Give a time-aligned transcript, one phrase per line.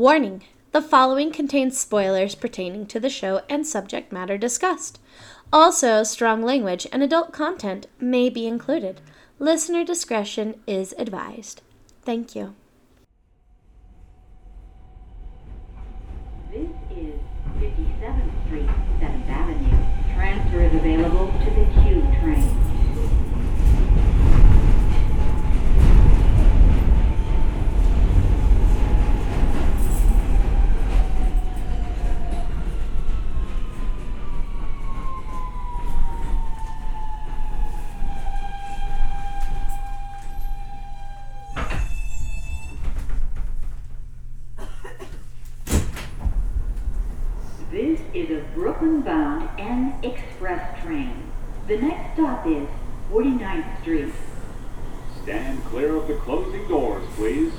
[0.00, 4.98] Warning the following contains spoilers pertaining to the show and subject matter discussed.
[5.52, 9.02] Also, strong language and adult content may be included.
[9.38, 11.60] Listener discretion is advised.
[12.00, 12.54] Thank you.
[16.50, 17.20] This is
[17.58, 18.70] 57th Street,
[19.02, 20.14] 7th Avenue.
[20.14, 22.70] Transfer is available to the Q train.
[47.70, 51.22] This is a Brooklyn-bound N Express train.
[51.66, 52.68] The next stop is
[53.10, 54.12] 49th Street.
[55.22, 57.52] Stand clear of the closing doors, please.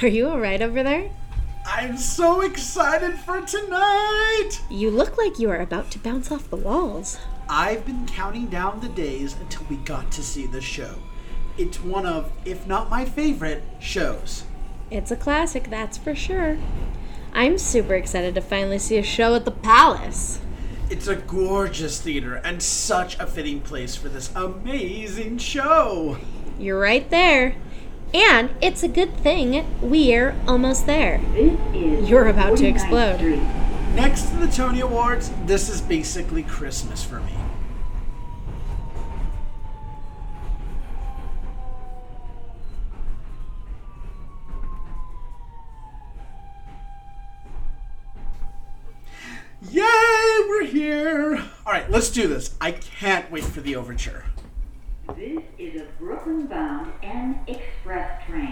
[0.00, 1.10] Are you alright over there?
[1.66, 4.50] I'm so excited for tonight!
[4.70, 7.18] You look like you are about to bounce off the walls.
[7.48, 10.94] I've been counting down the days until we got to see the show.
[11.58, 14.44] It's one of, if not my favorite, shows.
[14.90, 16.58] It's a classic, that's for sure.
[17.34, 20.40] I'm super excited to finally see a show at the Palace.
[20.90, 26.18] It's a gorgeous theater and such a fitting place for this amazing show.
[26.58, 27.56] You're right there.
[28.14, 31.20] And it's a good thing we're almost there.
[31.72, 33.20] You're about to explode.
[33.94, 37.32] Next to the Tony Awards, this is basically Christmas for me.
[49.70, 49.82] Yay,
[50.48, 51.36] we're here!
[51.64, 52.56] All right, let's do this.
[52.60, 54.24] I can't wait for the overture.
[55.14, 58.51] This is a Brooklyn-bound N Express train.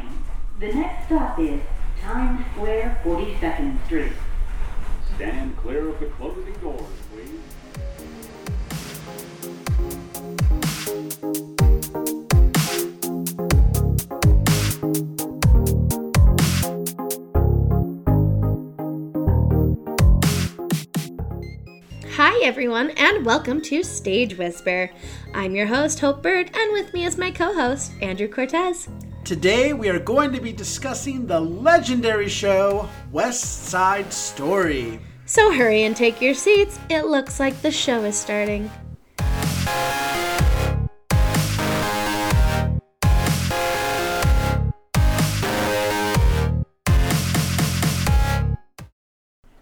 [22.80, 24.90] Everyone, and welcome to Stage Whisper.
[25.34, 28.88] I'm your host, Hope Bird, and with me is my co host, Andrew Cortez.
[29.22, 34.98] Today we are going to be discussing the legendary show West Side Story.
[35.26, 36.78] So hurry and take your seats.
[36.88, 38.70] It looks like the show is starting.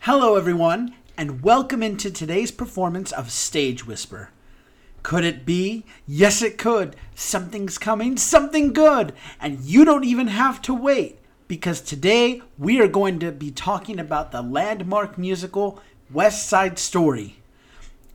[0.00, 4.31] Hello, everyone, and welcome into today's performance of Stage Whisper.
[5.03, 5.84] Could it be?
[6.06, 6.95] Yes, it could.
[7.17, 11.19] Something's coming, something good, and you don't even have to wait
[11.49, 17.39] because today we are going to be talking about the landmark musical West Side Story.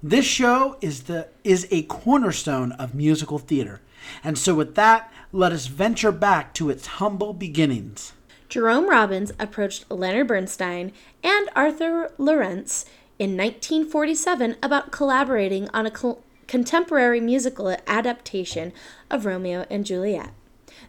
[0.02, 3.82] This show is the is a cornerstone of musical theater.
[4.24, 8.14] And so with that, let us venture back to its humble beginnings.
[8.50, 10.92] Jerome Robbins approached Leonard Bernstein
[11.24, 12.86] and Arthur Laurents
[13.18, 16.16] in 1947 about collaborating on a
[16.48, 18.74] contemporary musical adaptation
[19.10, 20.32] of Romeo and Juliet.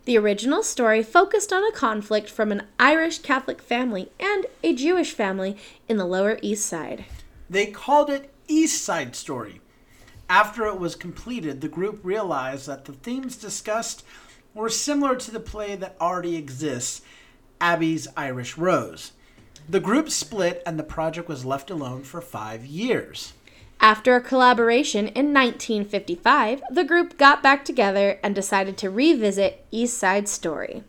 [0.04, 5.12] The original story focused on a conflict from an Irish Catholic family and a Jewish
[5.12, 5.56] family
[5.88, 7.04] in the Lower East Side.
[7.48, 9.60] They called it East Side Story.
[10.28, 14.04] After it was completed, the group realized that the themes discussed
[14.54, 17.02] were similar to the play that already exists,
[17.62, 19.12] Abie's Irish Rose.
[19.68, 23.32] The group split and the project was left alone for five years.
[23.80, 29.98] After a collaboration in 1955, the group got back together and decided to revisit East
[29.98, 30.84] Side Story.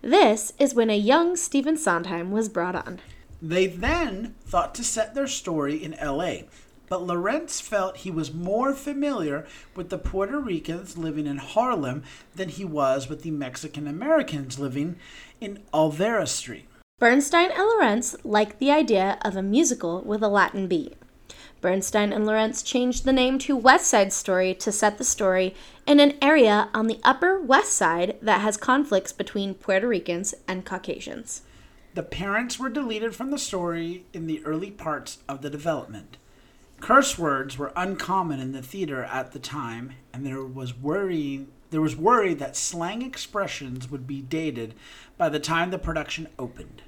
[0.00, 3.00] This is when a young Stephen Sondheim was brought on.
[3.40, 6.42] They then thought to set their story in LA,
[6.92, 12.02] but Laurents felt he was more familiar with the Puerto Ricans living in Harlem
[12.34, 14.96] than he was with the Mexican Americans living
[15.40, 16.68] in Olvera Street.
[16.98, 20.92] Bernstein and Laurents liked the idea of a musical with a Latin beat.
[21.62, 25.54] Bernstein and Laurents changed the name to West Side Story to set the story
[25.86, 30.66] in an area on the Upper West Side that has conflicts between Puerto Ricans and
[30.66, 31.40] Caucasians.
[31.94, 36.18] The parents were deleted from the story in the early parts of the development.
[36.82, 41.80] Curse words were uncommon in the theater at the time, and there was worrying there
[41.80, 44.74] was worry that slang expressions would be dated
[45.16, 46.82] by the time the production opened.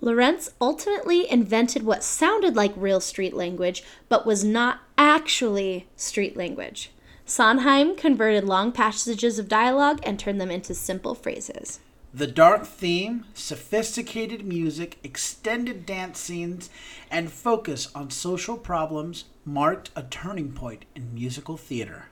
[0.00, 6.92] Laurents ultimately invented what sounded like real street language, but was not actually street language.
[7.26, 11.80] Sondheim converted long passages of dialogue and turned them into simple phrases.
[12.14, 16.68] The dark theme, sophisticated music, extended dance scenes,
[17.10, 22.10] and focus on social problems marked a turning point in musical theater.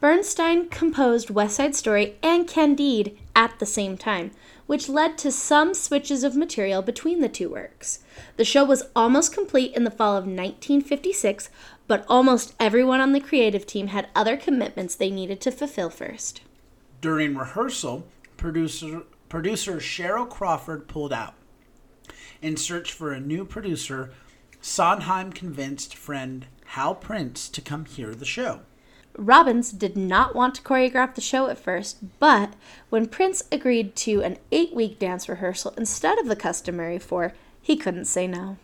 [0.00, 4.32] Bernstein composed West Side Story and Candide at the same time,
[4.66, 8.00] which led to some switches of material between the two works.
[8.36, 11.50] The show was almost complete in the fall of 1956,
[11.86, 16.40] but almost everyone on the creative team had other commitments they needed to fulfill first.
[17.00, 21.34] During rehearsal, producer producer Cheryl Crawford pulled out.
[22.40, 24.12] In search for a new producer,
[24.60, 28.60] Sondheim convinced friend Hal Prince to come hear the show.
[29.16, 32.54] Robbins did not want to choreograph the show at first, but
[32.90, 37.32] when Prince agreed to an eight week dance rehearsal instead of the customary four,
[37.62, 38.56] he couldn't say no.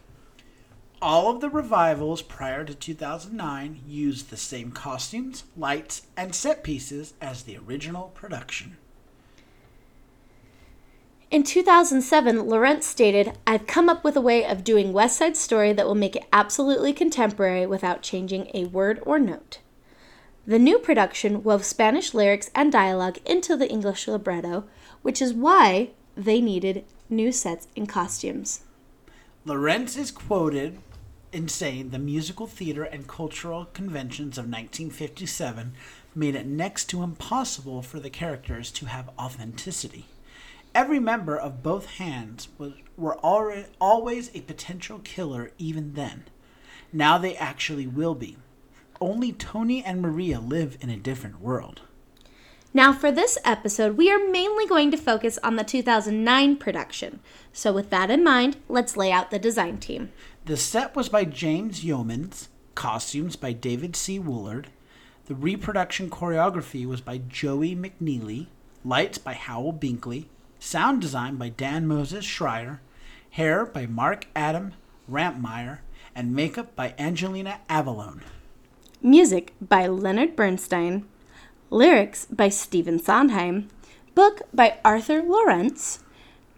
[1.03, 7.15] All of the revivals prior to 2009 used the same costumes, lights, and set pieces
[7.21, 8.77] as the original production.
[11.31, 15.73] In 2007, Laurents stated, I've come up with a way of doing West Side Story
[15.73, 19.61] that will make it absolutely contemporary without changing a word or note.
[20.45, 24.65] The new production wove Spanish lyrics and dialogue into the English libretto,
[25.03, 28.63] which is why they needed new sets and costumes.
[29.45, 30.81] Laurents is quoted
[31.33, 35.75] in saying the musical theater and cultural conventions of 1957
[36.13, 40.07] made it next to impossible for the characters to have authenticity.
[40.75, 46.25] Every member of both hands was, were already, always a potential killer even then.
[46.93, 48.37] Now they actually will be.
[49.01, 51.81] Only Tony and Maria live in a different world.
[52.73, 57.19] Now, for this episode, we are mainly going to focus on the 2009 production.
[57.53, 60.11] So, with that in mind, let's lay out the design team.
[60.45, 62.47] The set was by James Youmans,
[62.77, 64.21] costumes by David C.
[64.21, 64.67] Woolard.
[65.27, 68.47] The reproduction choreography was by Joey McKneely,
[68.85, 70.27] lights by Howell Binkley,
[70.61, 72.79] sound design by Dan Moses Schreier,
[73.31, 74.75] hair by Mark Adam
[75.11, 75.79] Rampmeyer,
[76.15, 78.23] and makeup by Angelina Avallone.
[79.03, 81.07] Music by Leonard Bernstein.
[81.71, 83.69] Lyrics by Stephen Sondheim.
[84.15, 86.01] Book by Arthur Laurents.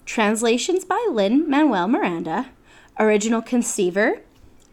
[0.04, 2.50] Translations by Lin-Manuel Miranda.
[2.99, 4.22] Original conceiver,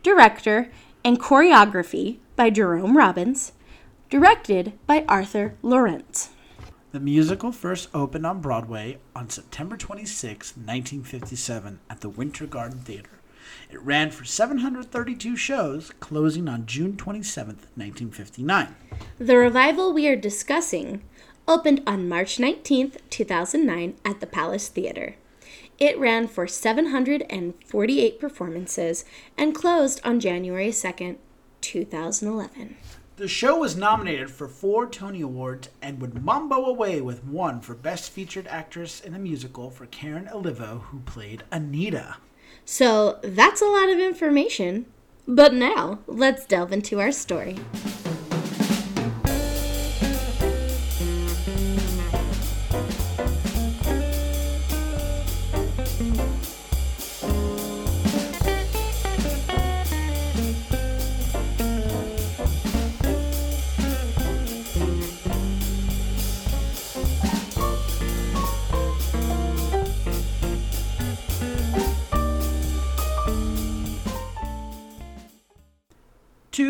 [0.01, 0.71] director,
[1.03, 3.51] and choreography by Jerome Robbins.
[4.09, 6.29] Directed by Arthur Laurents.
[6.91, 13.12] The musical first opened on Broadway on September 26, 1957, at the Winter Garden Theater.
[13.69, 18.75] It ran for 732 shows, closing on June 27, 1959.
[19.19, 21.03] The revival we are discussing
[21.47, 25.15] opened on March 19th, 2009, at the Palace Theater.
[25.77, 29.06] It ran for 748 performances
[29.38, 31.18] and closed on January 2nd,
[31.62, 32.77] 2011.
[33.19, 37.75] The show was nominated for four Tony Awards and would mambo away with one for
[37.75, 42.16] Best Featured Actress in a Musical for Karen Olivo, who played Anita.
[42.63, 44.86] So that's a lot of information.
[45.27, 47.57] But now, let's delve into our story.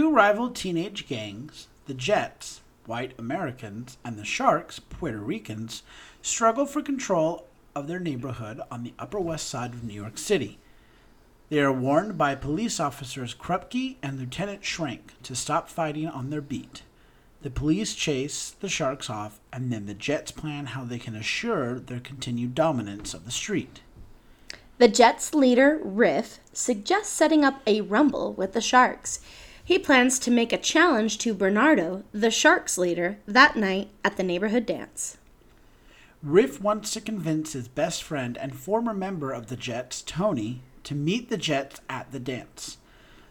[0.10, 5.84] Two rival teenage gangs, the Jets, white Americans, and the Sharks, Puerto Ricans,
[6.24, 10.58] struggle for control of their neighborhood on the Upper West Side of New York City.
[11.50, 16.42] They are warned by police officers Krupke and Lieutenant Schrank to stop fighting on their
[16.42, 16.82] beat.
[17.44, 21.80] The police chase the Sharks off, and then the Jets plan how they can assure
[21.80, 23.82] their continued dominance of the street.
[24.80, 29.20] The Jets leader, Riff, suggests setting up a rumble with the Sharks.
[29.70, 34.24] He plans to make a challenge to Bernardo, the Sharks leader, that night at the
[34.24, 35.20] neighborhood dance.
[36.24, 40.96] Riff wants to convince his best friend and former member of the Jets, Tony, to
[40.96, 42.78] meet the Jets at the dance.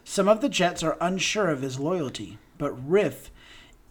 [0.05, 3.31] Some of the Jets are unsure of his loyalty, but Riff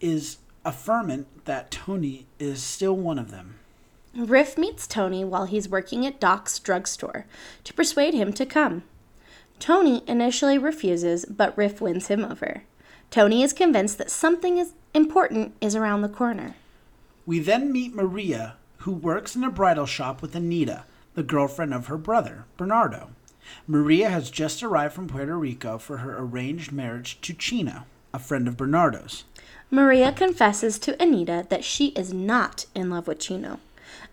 [0.01, 3.59] is affirmant that Tony is still one of them.
[4.15, 7.27] Riff meets Tony while he's working at Doc's drugstore
[7.63, 8.81] to persuade him to come.
[9.59, 12.63] Tony initially refuses, but Riff wins him over.
[13.11, 16.55] Tony is convinced that something is important is around the corner.
[17.25, 20.85] We then meet Maria, who works in a bridal shop with Anita,
[21.15, 23.09] the girlfriend of her brother, Bernardo.
[23.67, 28.47] Maria has just arrived from Puerto Rico for her arranged marriage to Chino, a friend
[28.47, 29.25] of Bernardo's.
[29.71, 33.59] Maria confesses to Anita that she is not in love with Chino.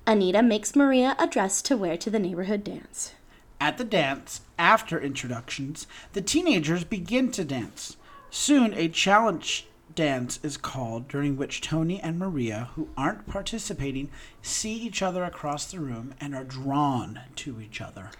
[0.07, 3.13] Anita makes Maria a dress to wear to the neighborhood dance.
[3.61, 7.97] At the dance, after introductions, the teenagers begin to dance.
[8.31, 14.11] Soon, a challenge dance is called, during which Tony and Maria, who aren't participating,
[14.43, 18.11] see each other across the room and are drawn to each other.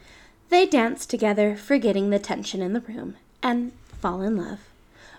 [0.49, 4.61] They dance together, forgetting the tension in the room, and fall in love.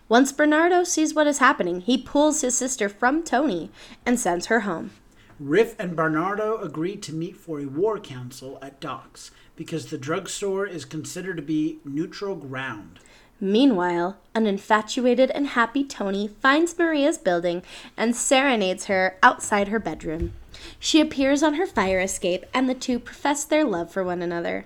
[0.10, 3.70] Once Bernardo sees what is happening, he pulls his sister from Tony
[4.06, 4.92] and sends her home.
[5.39, 10.65] Riff and Bernardo agree to meet for a war council at Doc's because the drugstore
[10.65, 13.00] is considered to be neutral ground.
[13.39, 17.62] Meanwhile, an infatuated and happy Tony finds Maria's building
[17.96, 20.34] and serenades her outside her bedroom.
[20.79, 24.65] She appears on her fire escape, and the two profess their love for one another.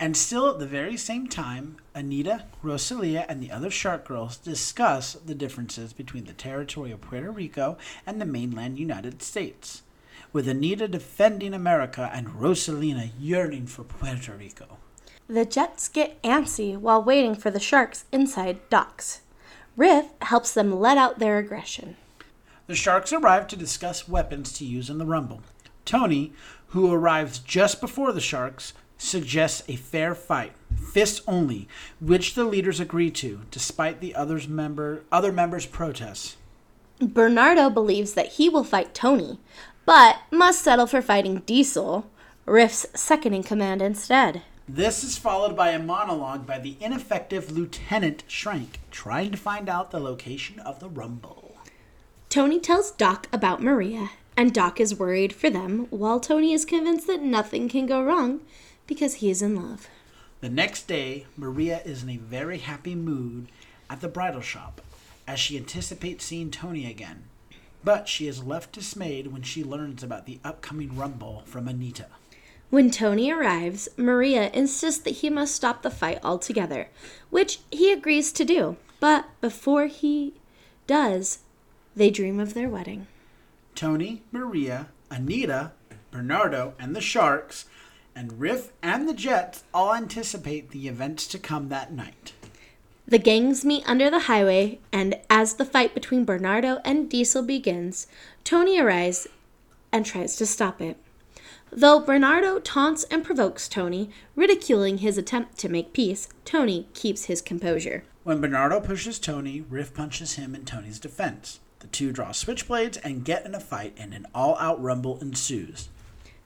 [0.00, 5.12] And still at the very same time, Anita, Rosalia, and the other Shark Girls discuss
[5.12, 9.82] the differences between the territory of Puerto Rico and the mainland United States,
[10.34, 14.78] with Anita defending America and Rosalina yearning for Puerto Rico.
[15.28, 19.22] The Jets get antsy while waiting for the sharks inside Doc's.
[19.76, 21.96] Riff helps them let out their aggression.
[22.66, 25.42] The Sharks arrive to discuss weapons to use in the Rumble.
[25.84, 26.32] Tony,
[26.68, 30.52] who arrives just before the Sharks, suggests a fair fight,
[30.92, 31.68] fists only,
[32.00, 36.36] which the leaders agree to, despite the others member, other members' protests.
[37.00, 39.38] Bernardo believes that he will fight Tony,
[39.86, 42.10] but must settle for fighting Diesel,
[42.46, 44.42] Riff's second in command instead.
[44.68, 49.90] This is followed by a monologue by the ineffective Lieutenant Schrank, trying to find out
[49.90, 51.56] the location of the Rumble.
[52.30, 57.06] Tony tells Doc about Maria, and Doc is worried for them, while Tony is convinced
[57.06, 58.40] that nothing can go wrong
[58.86, 59.88] because he is in love.
[60.40, 63.48] The next day, Maria is in a very happy mood
[63.88, 64.80] at the bridal shop,
[65.26, 67.24] as she anticipates seeing Tony again.
[67.84, 72.06] But she is left dismayed when she learns about the upcoming Rumble from Anita.
[72.70, 76.88] When Tony arrives, Maria insists that he must stop the fight altogether,
[77.30, 78.76] which he agrees to do.
[79.00, 80.34] But before he
[80.86, 81.40] does,
[81.94, 83.06] they dream of their wedding.
[83.74, 85.72] Tony, Maria, Anita,
[86.10, 87.66] Bernardo, and the Sharks,
[88.14, 92.33] and Riff and the Jets all anticipate the events to come that night.
[93.06, 98.06] The gangs meet under the highway, and as the fight between Bernardo and Diesel begins,
[98.44, 99.26] Tony arrives
[99.92, 100.96] and tries to stop it.
[101.70, 107.42] Though Bernardo taunts and provokes Tony, ridiculing his attempt to make peace, Tony keeps his
[107.42, 108.04] composure.
[108.22, 111.60] When Bernardo pushes Tony, Riff punches him in Tony's defense.
[111.80, 115.90] The two draw switchblades and get in a fight, and an all out rumble ensues.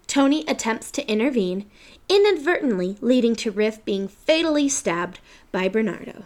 [0.09, 1.67] Tony attempts to intervene,
[2.09, 5.21] inadvertently leading to Riff being fatally stabbed
[5.53, 6.25] by Bernardo.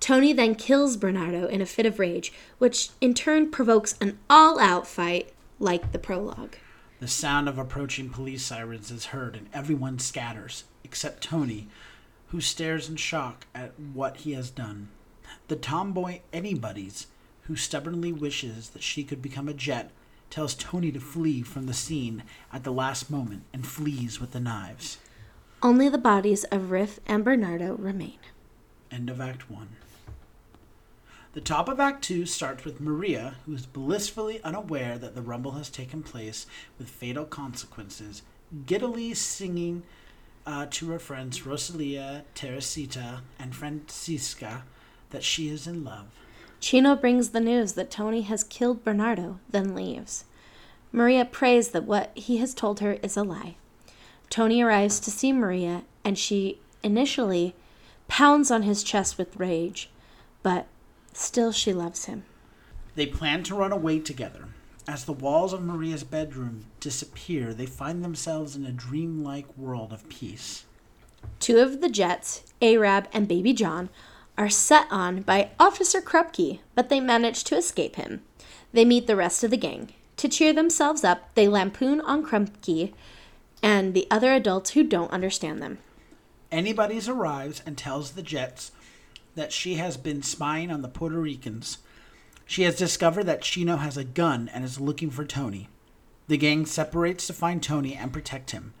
[0.00, 4.58] Tony then kills Bernardo in a fit of rage, which in turn provokes an all
[4.58, 6.56] out fight like the prologue.
[7.00, 11.68] The sound of approaching police sirens is heard, and everyone scatters, except Tony,
[12.28, 14.88] who stares in shock at what he has done.
[15.48, 17.06] The tomboy Anybody's,
[17.42, 19.90] who stubbornly wishes that she could become a jet,
[20.30, 24.40] tells Tony to flee from the scene at the last moment and flees with the
[24.40, 24.98] knives.
[25.62, 28.18] Only the bodies of Riff and Bernardo remain.
[28.90, 29.68] End of Act 1.
[31.32, 35.52] The top of Act 2 starts with Maria, who is blissfully unaware that the rumble
[35.52, 36.44] has taken place
[36.76, 38.22] with fatal consequences,
[38.66, 39.84] giddily singing
[40.44, 44.64] uh, to her friends Rosalia, Teresita, and Francisca
[45.10, 46.06] that she is in love.
[46.58, 50.24] Chino brings the news that Tony has killed Bernardo, then leaves.
[50.90, 53.54] Maria prays that what he has told her is a lie.
[54.30, 57.54] Tony arrives to see Maria, and she initially
[58.08, 59.90] pounds on his chest with rage,
[60.42, 60.66] but
[61.12, 62.24] still she loves him.
[62.94, 64.48] They plan to run away together.
[64.88, 70.08] As the walls of Maria's bedroom disappear, they find themselves in a dreamlike world of
[70.08, 70.64] peace.
[71.38, 73.88] Two of the Jets, Arab and Baby John,
[74.36, 78.22] are set on by Officer Krupke, but they manage to escape him.
[78.72, 79.92] They meet the rest of the gang.
[80.16, 82.92] To cheer themselves up, they lampoon on Krupke
[83.62, 85.78] and the other adults who don't understand them.
[86.50, 88.72] Anybody's arrives and tells the Jets
[89.34, 91.78] that she has been spying on the Puerto Ricans.
[92.46, 95.68] She has discovered that Chino has a gun and is looking for Tony.
[96.28, 98.74] The gang separates to find Tony and protect him.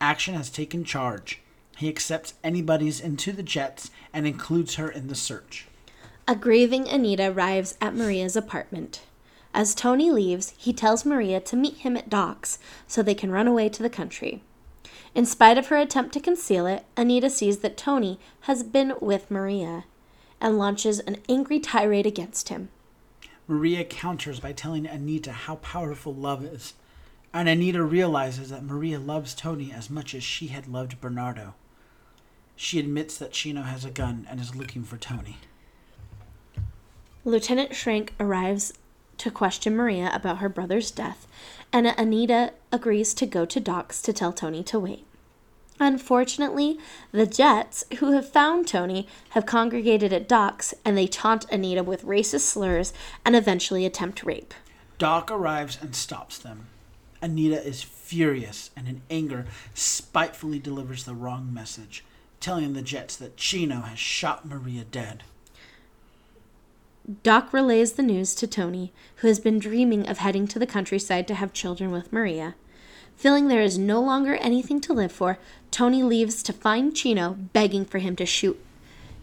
[0.00, 1.40] Action has taken charge.
[1.76, 5.66] He accepts anybody's into the Jets and includes her in the search.
[6.28, 9.02] A grieving Anita arrives at Maria's apartment.
[9.54, 13.46] As Tony leaves, he tells Maria to meet him at Doc's so they can run
[13.46, 14.42] away to the country.
[15.14, 19.30] In spite of her attempt to conceal it, Anita sees that Tony has been with
[19.30, 19.84] Maria
[20.40, 22.70] and launches an angry tirade against him.
[23.46, 26.74] Maria counters by telling Anita how powerful love is.
[27.34, 31.54] And Anita realizes that Maria loves Tony as much as she had loved Bernardo.
[32.56, 35.36] She admits that Chino has a gun and is looking for Tony.
[37.24, 38.72] Lieutenant Schrank arrives
[39.22, 41.28] to question Maria about her brother's death,
[41.72, 45.06] and Anita agrees to go to Doc's to tell Tony to wait.
[45.78, 46.78] Unfortunately,
[47.12, 52.04] the Jets, who have found Tony, have congregated at Doc's and they taunt Anita with
[52.04, 52.92] racist slurs
[53.24, 54.54] and eventually attempt rape.
[54.98, 56.66] Doc arrives and stops them.
[57.20, 62.04] Anita is furious and, in anger, spitefully delivers the wrong message,
[62.40, 65.22] telling the Jets that Chino has shot Maria dead.
[67.24, 71.26] Doc relays the news to Tony, who has been dreaming of heading to the countryside
[71.26, 72.54] to have children with Maria.
[73.16, 75.38] Feeling there is no longer anything to live for,
[75.72, 78.64] Tony leaves to find Chino, begging for him to shoot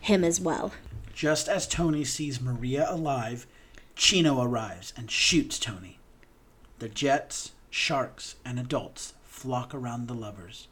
[0.01, 0.73] him as well.
[1.13, 3.47] Just as Tony sees Maria alive,
[3.95, 5.99] Chino arrives and shoots Tony.
[6.79, 10.67] The Jets, sharks, and adults flock around the lovers.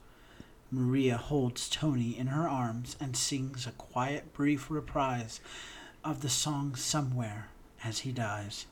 [0.72, 5.40] Maria holds Tony in her arms and sings a quiet, brief reprise
[6.08, 7.50] of the song Somewhere
[7.84, 8.66] as he dies.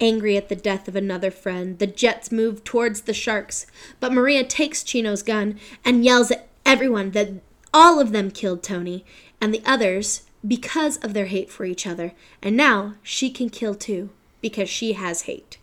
[0.00, 3.66] Angry at the death of another friend, the Jets move towards the sharks,
[4.00, 7.30] but Maria takes Chino's gun and yells at everyone that
[7.74, 9.04] all of them killed Tony
[9.38, 13.74] and the others because of their hate for each other, and now she can kill
[13.74, 14.08] too
[14.40, 15.58] because she has hate.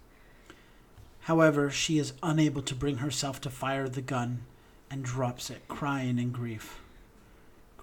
[1.22, 4.42] However, she is unable to bring herself to fire the gun
[4.92, 6.82] and drops it, crying in grief.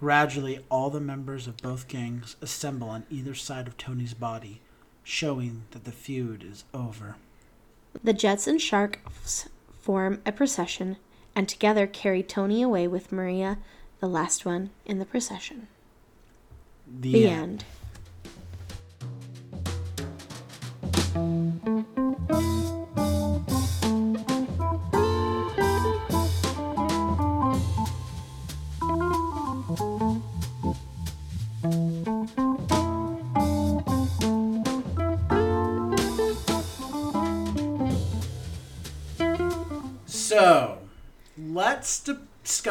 [0.01, 4.59] Gradually, all the members of both gangs assemble on either side of Tony's body,
[5.03, 7.17] showing that the feud is over.
[8.03, 9.47] The Jets and Sharks
[9.79, 10.97] form a procession
[11.35, 13.59] and together carry Tony away with Maria,
[13.99, 15.67] the last one in the procession.
[16.87, 17.43] The, The end.
[17.43, 17.65] end.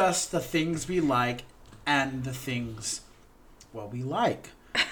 [0.01, 1.43] Discuss the things we like
[1.85, 3.01] and the things,
[3.71, 4.49] well, we like.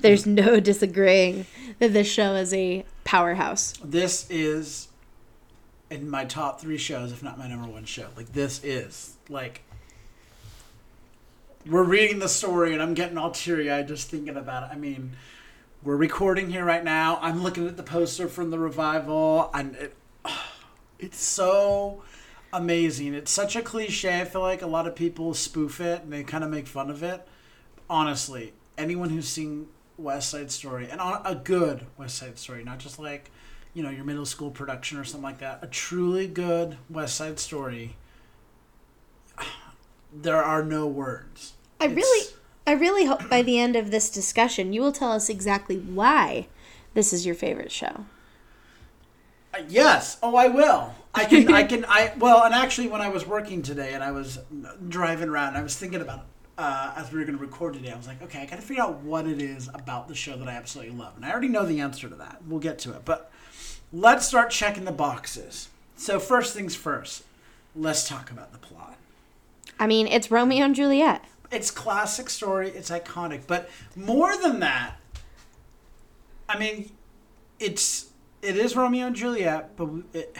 [0.00, 1.46] There's no disagreeing
[1.78, 3.74] that this show is a powerhouse.
[3.84, 4.88] This is
[5.90, 8.08] in my top three shows, if not my number one show.
[8.16, 9.62] Like, this is, like,
[11.66, 14.74] we're reading the story and I'm getting all teary eyed just thinking about it.
[14.74, 15.16] I mean,
[15.82, 17.18] we're recording here right now.
[17.20, 19.96] I'm looking at the poster from the revival, and it,
[20.98, 22.02] it's so
[22.58, 23.14] amazing.
[23.14, 24.20] It's such a cliche.
[24.20, 26.90] I feel like a lot of people spoof it and they kind of make fun
[26.90, 27.26] of it.
[27.88, 32.78] Honestly, anyone who's seen West Side Story and on- a good West Side Story, not
[32.78, 33.30] just like
[33.74, 37.38] you know your middle school production or something like that, a truly good West Side
[37.38, 37.96] Story.
[40.12, 41.52] There are no words.
[41.80, 42.26] I It's- really
[42.66, 46.48] I really hope by the end of this discussion you will tell us exactly why
[46.94, 48.04] this is your favorite show.
[49.54, 50.18] Uh, Yes.
[50.22, 50.94] Oh, I will.
[51.18, 51.52] I can.
[51.52, 51.84] I can.
[51.86, 54.38] I well, and actually, when I was working today and I was
[54.88, 56.26] driving around, I was thinking about
[56.56, 57.90] uh, as we were going to record today.
[57.90, 60.36] I was like, okay, I got to figure out what it is about the show
[60.36, 62.38] that I absolutely love, and I already know the answer to that.
[62.46, 63.30] We'll get to it, but
[63.92, 65.68] let's start checking the boxes.
[65.96, 67.24] So first things first,
[67.74, 68.96] let's talk about the plot.
[69.78, 71.24] I mean, it's Romeo and Juliet.
[71.50, 72.70] It's classic story.
[72.70, 74.96] It's iconic, but more than that,
[76.48, 76.90] I mean,
[77.58, 78.10] it's
[78.42, 80.36] it is Romeo and Juliet, but it,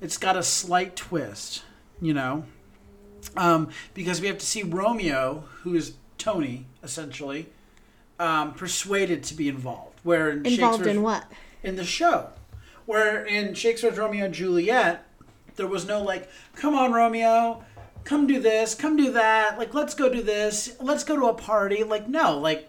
[0.00, 1.62] it's got a slight twist,
[2.00, 2.44] you know,
[3.36, 7.48] um, because we have to see Romeo, who is Tony essentially,
[8.18, 10.00] um, persuaded to be involved.
[10.02, 11.24] Where in Involved in what?
[11.62, 12.30] in the show.
[12.86, 15.06] Where in Shakespeare's Romeo and Juliet,
[15.56, 17.62] there was no like, come on, Romeo,
[18.04, 21.34] come do this, come do that, like, let's go do this, let's go to a
[21.34, 21.84] party.
[21.84, 22.68] Like, no, like,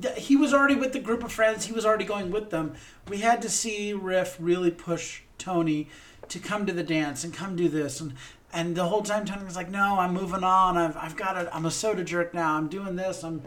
[0.00, 2.74] th- he was already with the group of friends, he was already going with them.
[3.08, 5.88] We had to see Riff really push Tony
[6.30, 8.00] to come to the dance and come do this.
[8.00, 8.14] And,
[8.52, 11.48] and the whole time, Tony was like, no, I'm moving on, I've, I've got it,
[11.52, 13.22] I'm a soda jerk now, I'm doing this.
[13.22, 13.42] I'm.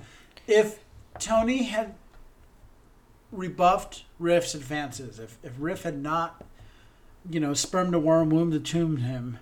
[0.47, 0.79] If
[1.19, 1.95] Tony had
[3.33, 5.19] rebuffed Riff's advances.
[5.19, 6.43] If if Riff had not,
[7.29, 9.39] you know, sperm to worm, womb to tomb him,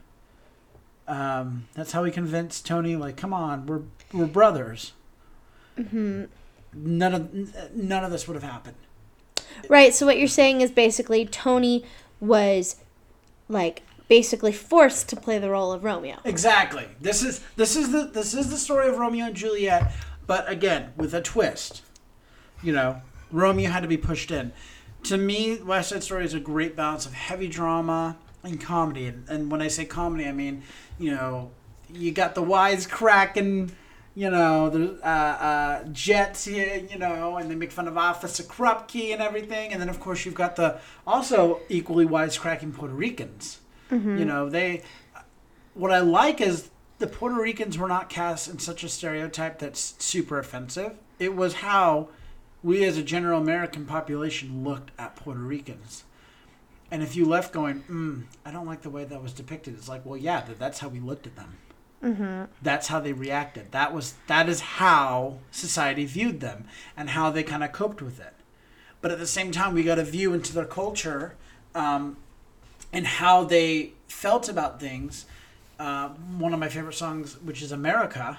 [1.07, 2.95] um, that's how he convinced Tony.
[2.95, 3.81] Like, come on, we're
[4.13, 4.93] we're brothers.
[5.77, 6.25] Mm-hmm.
[6.73, 8.77] None of none of this would have happened.
[9.67, 11.83] Right, so what you're saying is basically Tony
[12.19, 12.77] was
[13.51, 16.17] like basically forced to play the role of Romeo.
[16.25, 16.87] Exactly.
[16.99, 19.91] This is this is the this is the story of Romeo and Juliet,
[20.27, 21.81] but again with a twist.
[22.63, 24.51] You know, Romeo had to be pushed in.
[25.03, 29.07] To me, West Side Story is a great balance of heavy drama and comedy.
[29.07, 30.61] And, and when I say comedy, I mean,
[30.99, 31.51] you know,
[31.91, 33.71] you got the wisecracking,
[34.13, 38.43] you know, the uh, uh, jets here, you know, and they make fun of Officer
[38.43, 39.71] Krupke and everything.
[39.71, 43.59] And then, of course, you've got the also equally wisecracking Puerto Ricans.
[44.19, 44.83] You know, they.
[45.73, 46.69] What I like is
[46.99, 50.97] the Puerto Ricans were not cast in such a stereotype that's super offensive.
[51.17, 52.09] It was how
[52.63, 56.03] we as a general American population looked at Puerto Ricans.
[56.91, 59.87] And if you left going, mm, I don't like the way that was depicted, it's
[59.87, 61.57] like, well, yeah, that's how we looked at them.
[62.03, 62.45] Mm-hmm.
[62.61, 63.71] That's how they reacted.
[63.71, 66.65] That was that is how society viewed them
[66.97, 68.33] and how they kind of coped with it.
[69.01, 71.35] But at the same time, we got a view into their culture
[71.75, 72.17] um,
[72.91, 75.25] and how they felt about things.
[75.79, 78.37] Uh, one of my favorite songs, which is America,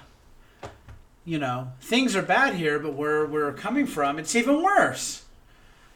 [1.25, 5.23] you know, things are bad here, but where we're coming from, it's even worse.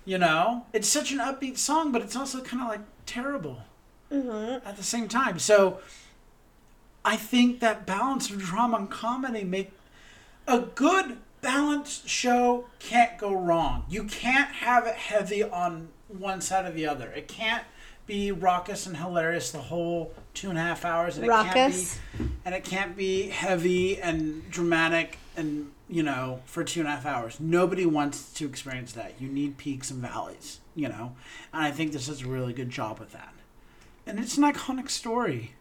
[0.06, 3.63] You know, it's such an upbeat song, but it's also kind of like terrible
[4.10, 5.38] at the same time.
[5.38, 5.80] So
[7.07, 9.71] I think that balance of drama and comedy make
[10.45, 13.85] a good balanced show can't go wrong.
[13.87, 17.09] You can't have it heavy on one side or the other.
[17.11, 17.63] It can't
[18.07, 22.29] be raucous and hilarious the whole two and a half hours, and it can't be
[22.43, 27.05] and it can't be heavy and dramatic and you know for two and a half
[27.05, 27.39] hours.
[27.39, 29.13] Nobody wants to experience that.
[29.17, 31.13] You need peaks and valleys, you know,
[31.53, 33.33] and I think this does a really good job with that.
[34.05, 35.53] And it's an iconic story.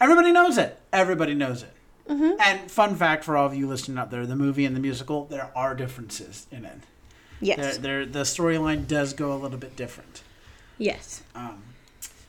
[0.00, 0.80] Everybody knows it.
[0.92, 1.72] Everybody knows it.
[2.08, 2.40] Mm-hmm.
[2.40, 5.24] And fun fact for all of you listening out there: the movie and the musical,
[5.26, 6.78] there are differences in it.
[7.40, 7.78] Yes.
[7.78, 10.22] There, the storyline does go a little bit different.
[10.78, 11.22] Yes.
[11.34, 11.62] Um,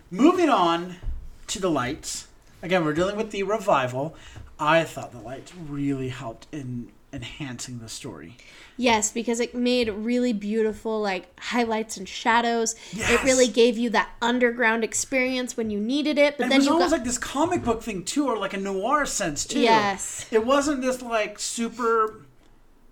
[0.10, 0.96] moving on
[1.48, 2.28] to the lights.
[2.62, 4.16] Again, we're dealing with the revival.
[4.60, 8.38] I thought the lights really helped in enhancing the story.
[8.78, 12.76] Yes, because it made really beautiful like highlights and shadows.
[12.92, 16.38] It really gave you that underground experience when you needed it.
[16.38, 18.54] But And then it was almost got like this comic book thing too, or like
[18.54, 19.60] a noir sense too.
[19.60, 20.28] Yes.
[20.32, 22.22] It wasn't this like super.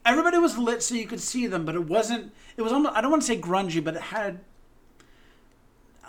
[0.04, 2.34] Everybody was lit so you could see them, but it wasn't.
[2.58, 2.96] It was almost.
[2.96, 4.40] I don't want to say grungy, but it had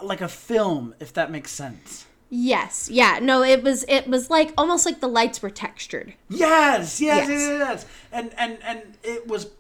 [0.02, 2.07] like a film, if that makes sense.
[2.29, 2.89] Yes.
[2.91, 3.19] Yeah.
[3.23, 6.15] No, it was it was like almost like the lights were textured.
[6.29, 7.41] Yes, yes, yes, Yes.
[7.59, 7.87] yes.
[8.12, 9.51] And and and it was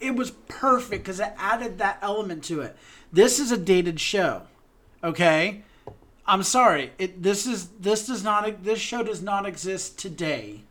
[0.00, 2.76] it was perfect because it added that element to it.
[3.12, 4.42] This is a dated show,
[5.02, 5.62] okay?
[6.26, 6.90] I'm sorry.
[6.98, 10.62] It this is this does not this show does not exist today.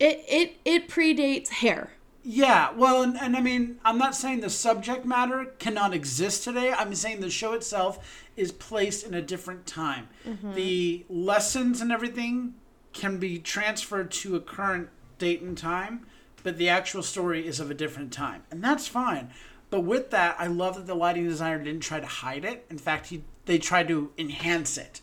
[0.00, 1.90] It it it predates hair.
[2.28, 6.72] Yeah, well, and, and I mean, I'm not saying the subject matter cannot exist today.
[6.72, 10.08] I'm saying the show itself is placed in a different time.
[10.56, 12.54] The lessons and everything
[12.92, 16.04] can be transferred to a current date and time,
[16.42, 19.30] but the actual story is of a different time, and that's fine.
[19.70, 22.66] But with that, I love that the lighting designer didn't try to hide it.
[22.68, 25.00] In fact, he they tried to enhance it,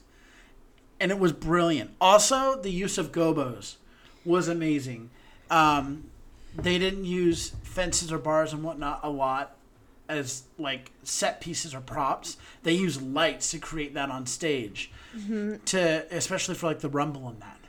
[1.00, 1.92] and it was brilliant.
[2.02, 3.78] Also, the use of gobos
[4.26, 5.10] was amazing.
[5.50, 6.10] Um,
[6.56, 9.56] they didn't use fences or bars and whatnot a lot
[10.10, 12.38] as like set pieces or props.
[12.64, 14.92] They used lights to create that on stage,
[15.66, 17.60] to especially for like the rumble and that.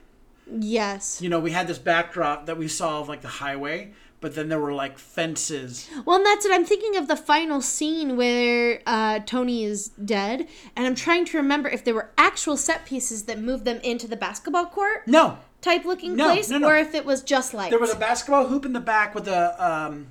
[0.51, 1.23] Yes.
[1.23, 4.49] You know, we had this backdrop that we saw of like the highway, but then
[4.49, 5.89] there were like fences.
[6.05, 6.53] Well, and that's it.
[6.53, 11.37] I'm thinking of the final scene where uh, Tony is dead, and I'm trying to
[11.39, 15.39] remember if there were actual set pieces that moved them into the basketball court No,
[15.65, 16.69] type looking No, place, no, no.
[16.69, 17.71] or if it was just lights.
[17.71, 20.09] there was a basketball hoop in the back with the um,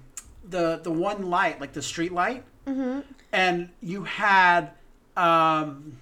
[0.48, 3.02] the the one light, like the street light, mm-hmm.
[3.32, 4.72] and you had
[5.16, 5.98] um,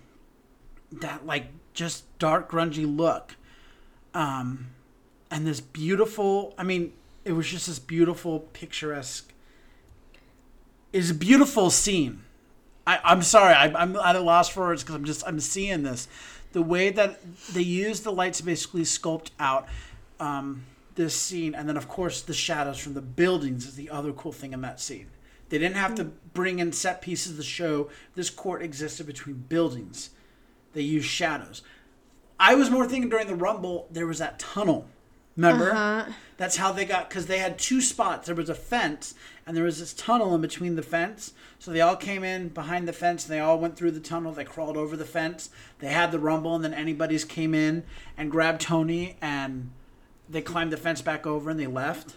[0.91, 3.35] that like just dark grungy look,
[4.13, 4.67] um,
[5.29, 6.53] and this beautiful.
[6.57, 6.93] I mean,
[7.25, 9.33] it was just this beautiful picturesque.
[10.93, 12.23] It's a beautiful scene.
[12.85, 15.83] I, I'm sorry, I, I'm at a loss for words because I'm just I'm seeing
[15.83, 16.07] this,
[16.51, 17.19] the way that
[17.53, 19.67] they use the lights to basically sculpt out
[20.19, 24.11] um, this scene, and then of course the shadows from the buildings is the other
[24.11, 25.07] cool thing in that scene.
[25.49, 30.11] They didn't have to bring in set pieces to show this court existed between buildings.
[30.73, 31.61] They used shadows.
[32.39, 34.87] I was more thinking during the Rumble there was that tunnel.
[35.35, 36.13] Remember?
[36.37, 38.27] That's how they got because they had two spots.
[38.27, 39.13] There was a fence
[39.45, 41.33] and there was this tunnel in between the fence.
[41.59, 43.25] So they all came in behind the fence.
[43.25, 44.31] And they all went through the tunnel.
[44.31, 45.49] They crawled over the fence.
[45.79, 47.83] They had the rumble, and then anybody's came in
[48.17, 49.71] and grabbed Tony, and
[50.29, 52.15] they climbed the fence back over and they left.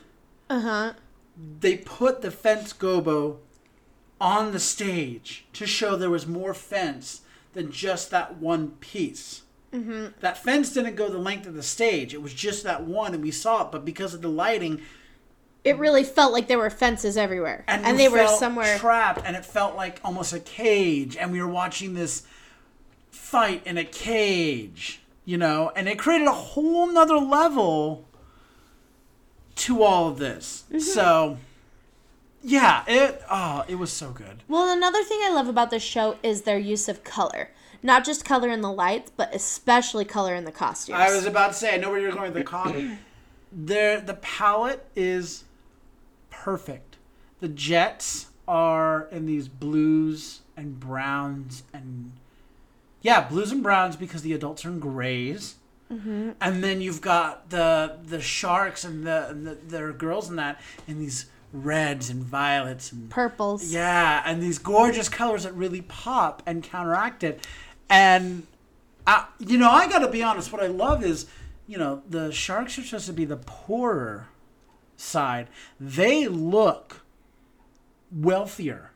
[0.48, 0.92] Uh huh.
[1.60, 3.38] They put the fence gobo
[4.20, 7.22] on the stage to show there was more fence
[7.52, 9.42] than just that one piece.
[10.20, 12.14] That fence didn't go the length of the stage.
[12.14, 13.72] It was just that one, and we saw it.
[13.72, 14.80] But because of the lighting,
[15.64, 18.78] it really felt like there were fences everywhere, and, you they were somewhere.
[18.78, 22.22] trapped, and it felt like almost a cage, and we were watching this
[23.10, 28.06] fight in a cage, you know, and it created a whole nother level
[29.56, 30.64] to all of this.
[30.68, 30.80] Mm-hmm.
[30.80, 31.38] So,
[32.42, 34.42] yeah, it oh, it was so good.
[34.46, 37.48] Well, another thing I love about this show is their use of color.
[37.84, 40.98] Not just color in the lights, but especially color in the costumes.
[40.98, 42.98] I was about to say, I know where you're going with the comic.
[43.52, 45.44] there, the palette is
[46.30, 46.96] perfect.
[47.40, 52.12] The Jets are in these blues and browns and
[53.02, 55.56] yeah, blues and browns because the adults are in grays.
[55.92, 56.30] Mm-hmm.
[56.40, 60.58] And then you've got the the sharks and the, and the their girls in that
[60.88, 63.72] in these reds and violets and Purples.
[63.72, 67.46] yeah, and these gorgeous colors that really pop and counteract it.
[67.88, 68.46] And
[69.06, 70.52] I, you know, I got to be honest.
[70.52, 71.26] What I love is,
[71.66, 74.28] you know, the sharks are supposed to be the poorer
[74.96, 75.48] side.
[75.78, 77.02] They look
[78.10, 78.92] wealthier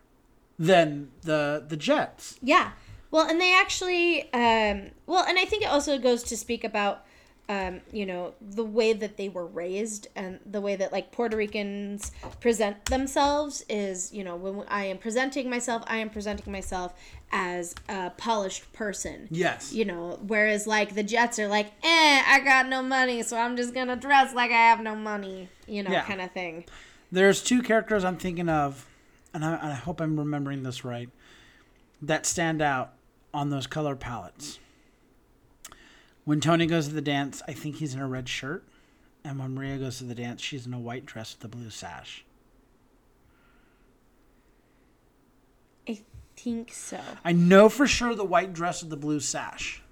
[0.58, 2.38] than the the Jets.
[2.42, 2.72] Yeah.
[3.10, 7.06] Well, and they actually, um, well, and I think it also goes to speak about,
[7.48, 11.34] um, you know, the way that they were raised and the way that like Puerto
[11.34, 16.92] Ricans present themselves is, you know, when I am presenting myself, I am presenting myself
[17.30, 19.28] as a polished person.
[19.30, 19.72] Yes.
[19.72, 23.56] You know, whereas like the Jets are like, eh, I got no money, so I'm
[23.56, 26.04] just gonna dress like I have no money, you know, Yeah.
[26.04, 26.64] kind of thing.
[27.12, 28.86] There's two characters I'm thinking of,
[29.34, 31.08] and I, I hope I'm remembering this right,
[32.02, 32.92] that stand out
[33.34, 34.58] on those color palettes.
[36.24, 38.64] When Tony goes to the dance, I think he's in a red shirt.
[39.24, 41.70] And when Maria goes to the dance, she's in a white dress with a blue
[41.70, 42.24] sash.
[45.88, 46.02] I
[46.38, 47.00] think so.
[47.24, 49.82] I know for sure the white dress with the blue sash.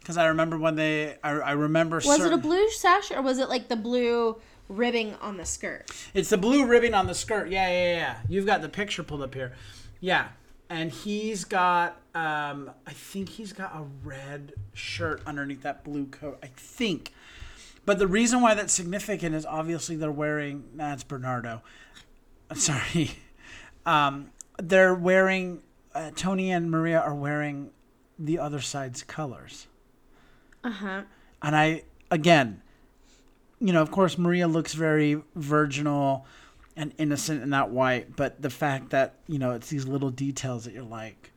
[0.00, 2.00] Because I remember when they, I, I remember.
[2.04, 4.36] Was it a blue sash or was it like the blue
[4.68, 5.90] ribbing on the skirt?
[6.12, 7.50] It's the blue ribbon on the skirt.
[7.50, 8.16] Yeah, yeah, yeah.
[8.28, 9.52] You've got the picture pulled up here.
[10.00, 10.28] Yeah.
[10.68, 16.38] And he's got, um, I think he's got a red shirt underneath that blue coat.
[16.42, 17.12] I think.
[17.84, 21.62] But the reason why that's significant is obviously they're wearing, that's Bernardo.
[22.50, 23.12] I'm Sorry.
[23.84, 24.30] Um,
[24.68, 25.60] they're wearing,
[25.94, 27.70] uh, Tony and Maria are wearing
[28.18, 29.66] the other side's colors.
[30.62, 31.02] Uh huh.
[31.42, 32.62] And I, again,
[33.60, 36.26] you know, of course, Maria looks very virginal
[36.76, 40.64] and innocent in that white, but the fact that, you know, it's these little details
[40.64, 41.32] that you're like,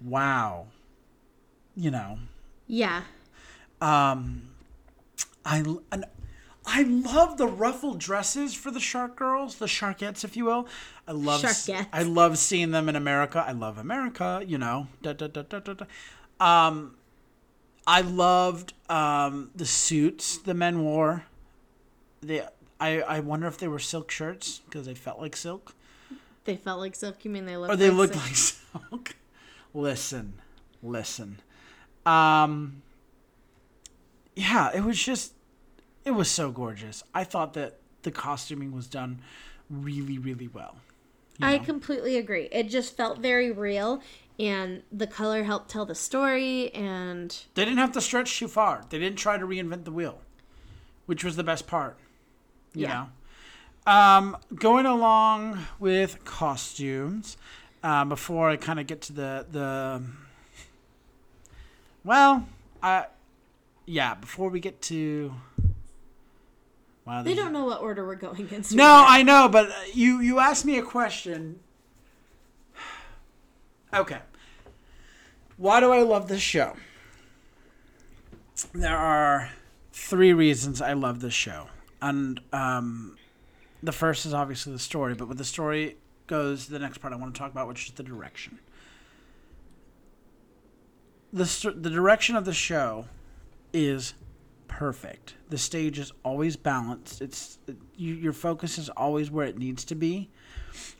[0.00, 0.66] wow,
[1.76, 2.18] you know,
[2.66, 3.02] Yeah.
[3.80, 4.48] um,
[5.44, 5.58] I,
[5.92, 6.04] and
[6.64, 10.68] I love the ruffled dresses for the shark girls, the sharkettes, if you will.
[11.08, 11.88] I love, Sharkettes.
[11.92, 13.44] I love seeing them in America.
[13.46, 14.86] I love America, you know.
[15.02, 15.86] Da, da, da, da, da, da.
[16.40, 16.94] Um,
[17.86, 21.24] I loved um, the suits the men wore.
[22.20, 22.42] They,
[22.80, 25.74] I, I wonder if they were silk shirts because they felt like silk,
[26.44, 27.24] They felt like silk.
[27.24, 28.24] You mean they looked or they like looked silk?
[28.24, 29.16] like silk.
[29.74, 30.34] listen,
[30.82, 31.40] listen.
[32.06, 32.82] Um,
[34.36, 35.32] yeah, it was just,
[36.04, 37.02] it was so gorgeous.
[37.14, 39.20] I thought that the costuming was done
[39.70, 40.76] really, really well.
[41.38, 42.48] you I completely agree.
[42.52, 44.02] It just felt very real,
[44.38, 46.74] and the color helped tell the story.
[46.74, 48.84] And They didn't have to stretch too far.
[48.90, 50.20] They didn't try to reinvent the wheel,
[51.06, 51.96] which was the best part.
[52.74, 53.06] You Yeah.
[53.86, 57.36] know, um, going along with costumes.
[57.84, 60.02] Uh, before I kind of get to the the,
[62.04, 62.46] well,
[62.82, 63.06] I,
[63.86, 64.14] yeah.
[64.14, 65.34] Before we get to,
[67.06, 68.62] wow, they don't know what order we're going in.
[68.62, 71.60] so No, I know, but uh, you you asked me a question.
[73.94, 74.20] Okay.
[75.58, 76.76] Why do I love this show?
[78.72, 79.50] There are
[79.92, 81.66] three reasons I love this show,
[82.00, 83.18] and um,
[83.82, 85.14] the first is obviously the story.
[85.14, 87.92] But with the story goes the next part I want to talk about, which is
[87.92, 88.58] the direction.
[91.32, 93.06] The st- the direction of the show
[93.74, 94.14] is
[94.78, 95.34] perfect.
[95.50, 97.20] The stage is always balanced.
[97.20, 97.58] It's
[97.94, 100.30] you, your focus is always where it needs to be,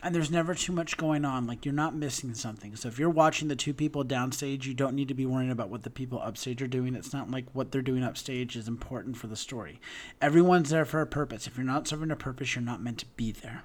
[0.03, 1.47] and there's never too much going on.
[1.47, 2.77] Like you're not missing something.
[2.77, 5.71] So if you're watching the two people downstage, you don't need to be worrying about
[5.71, 6.95] what the people upstage are doing.
[6.95, 9.81] It's not like what they're doing upstage is important for the story.
[10.21, 11.47] Everyone's there for a purpose.
[11.47, 13.65] If you're not serving a purpose, you're not meant to be there.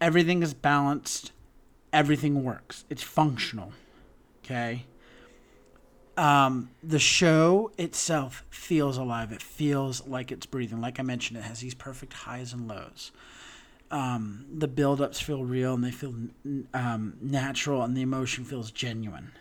[0.00, 1.32] Everything is balanced.
[1.92, 2.86] Everything works.
[2.88, 3.72] It's functional.
[4.42, 4.86] Okay
[6.16, 9.32] um, the show itself feels alive.
[9.32, 10.80] It feels like it's breathing.
[10.80, 13.12] Like I mentioned, it has these perfect highs and lows.
[13.90, 16.14] Um, the build-ups feel real and they feel
[16.72, 19.32] um, natural, and the emotion feels genuine.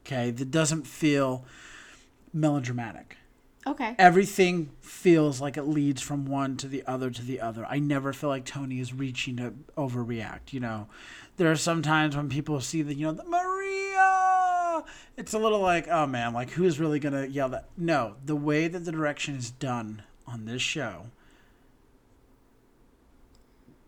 [0.00, 1.44] Okay, that doesn't feel
[2.32, 3.16] melodramatic.
[3.66, 3.94] Okay.
[3.98, 7.66] everything feels like it leads from one to the other to the other.
[7.66, 10.52] I never feel like Tony is reaching to overreact.
[10.52, 10.86] You know,
[11.36, 14.27] there are some times when people see the you know the Maria.
[15.16, 17.68] It's a little like oh man, like who's really gonna yell that?
[17.76, 21.06] No, the way that the direction is done on this show.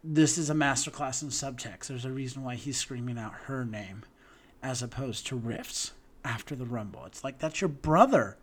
[0.02, 1.88] This is a masterclass in subtext.
[1.88, 4.04] There's a reason why he's screaming out her name,
[4.62, 5.90] as opposed to riffs
[6.24, 7.04] after the rumble.
[7.04, 8.36] It's like that's your brother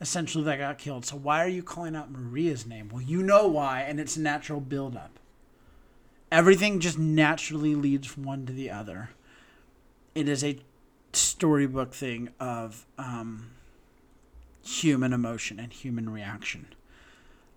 [0.00, 1.06] essentially that got killed.
[1.06, 2.88] So why are you calling out Maria's name?
[2.92, 5.18] Well, you know why, and it's a natural buildup.
[6.30, 9.10] Everything just naturally leads from one to the other.
[10.14, 10.58] It is a
[11.16, 13.50] storybook thing of um,
[14.64, 16.66] human emotion and human reaction.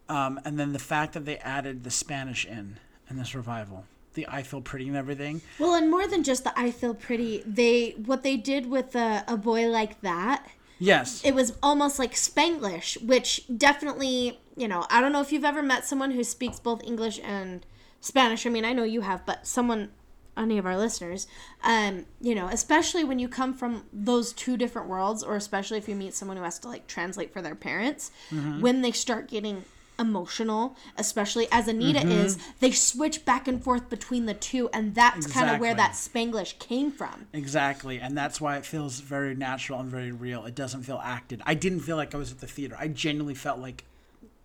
[0.09, 2.77] Um, and then the fact that they added the Spanish in
[3.09, 5.41] in this revival, the I feel pretty and everything.
[5.59, 9.23] Well, and more than just the I feel pretty, they what they did with a,
[9.27, 10.47] a boy like that,
[10.79, 11.23] Yes.
[11.25, 15.61] it was almost like Spanglish, which definitely, you know, I don't know if you've ever
[15.63, 17.65] met someone who speaks both English and
[17.99, 18.45] Spanish.
[18.45, 19.89] I mean, I know you have, but someone,
[20.37, 21.27] any of our listeners,
[21.63, 25.87] um, you know, especially when you come from those two different worlds, or especially if
[25.89, 28.11] you meet someone who has to like translate for their parents,
[28.59, 29.65] when they start getting
[29.99, 35.25] emotional, especially as Anita is, they switch back and forth between the two, and that's
[35.25, 37.27] kind of where that Spanglish came from.
[37.33, 40.45] Exactly, and that's why it feels very natural and very real.
[40.45, 41.41] It doesn't feel acted.
[41.45, 42.75] I didn't feel like I was at the theater.
[42.79, 43.85] I genuinely felt like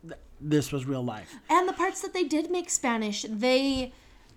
[0.02, 1.34] th- this was real life.
[1.50, 3.92] And the parts that they did make Spanish, they,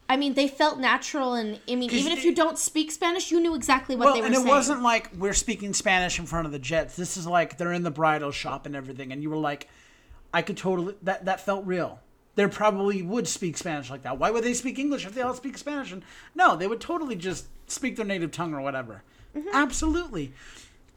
[0.07, 1.33] I mean, they felt natural.
[1.33, 4.21] And I mean, even if you don't speak Spanish, you knew exactly what well, they
[4.21, 4.37] were saying.
[4.37, 6.95] and it wasn't like we're speaking Spanish in front of the Jets.
[6.95, 9.67] This is like they're in the bridal shop and everything, and you were like,
[10.33, 11.99] I could totally that that felt real.
[12.35, 14.19] They probably would speak Spanish like that.
[14.19, 15.91] Why would they speak English if they all speak Spanish?
[15.91, 16.03] And
[16.35, 19.03] no, they would totally just speak their native tongue or whatever.
[19.35, 19.47] Mm-hmm.
[19.53, 20.33] Absolutely.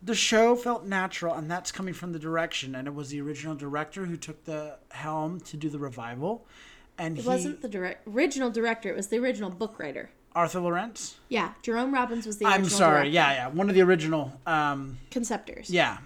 [0.03, 2.75] The show felt natural, and that's coming from the direction.
[2.75, 6.45] And it was the original director who took the helm to do the revival.
[6.99, 8.89] And It he, wasn't the direct, original director.
[8.91, 10.11] It was the original book writer.
[10.35, 11.17] Arthur Laurents.
[11.29, 12.95] Yeah, Jerome Robbins was the original I'm sorry.
[13.11, 13.11] director.
[13.13, 13.49] Yeah, yeah.
[13.49, 14.33] One of the original.
[14.47, 15.71] Um, Conceptors.
[15.71, 15.99] Yeah.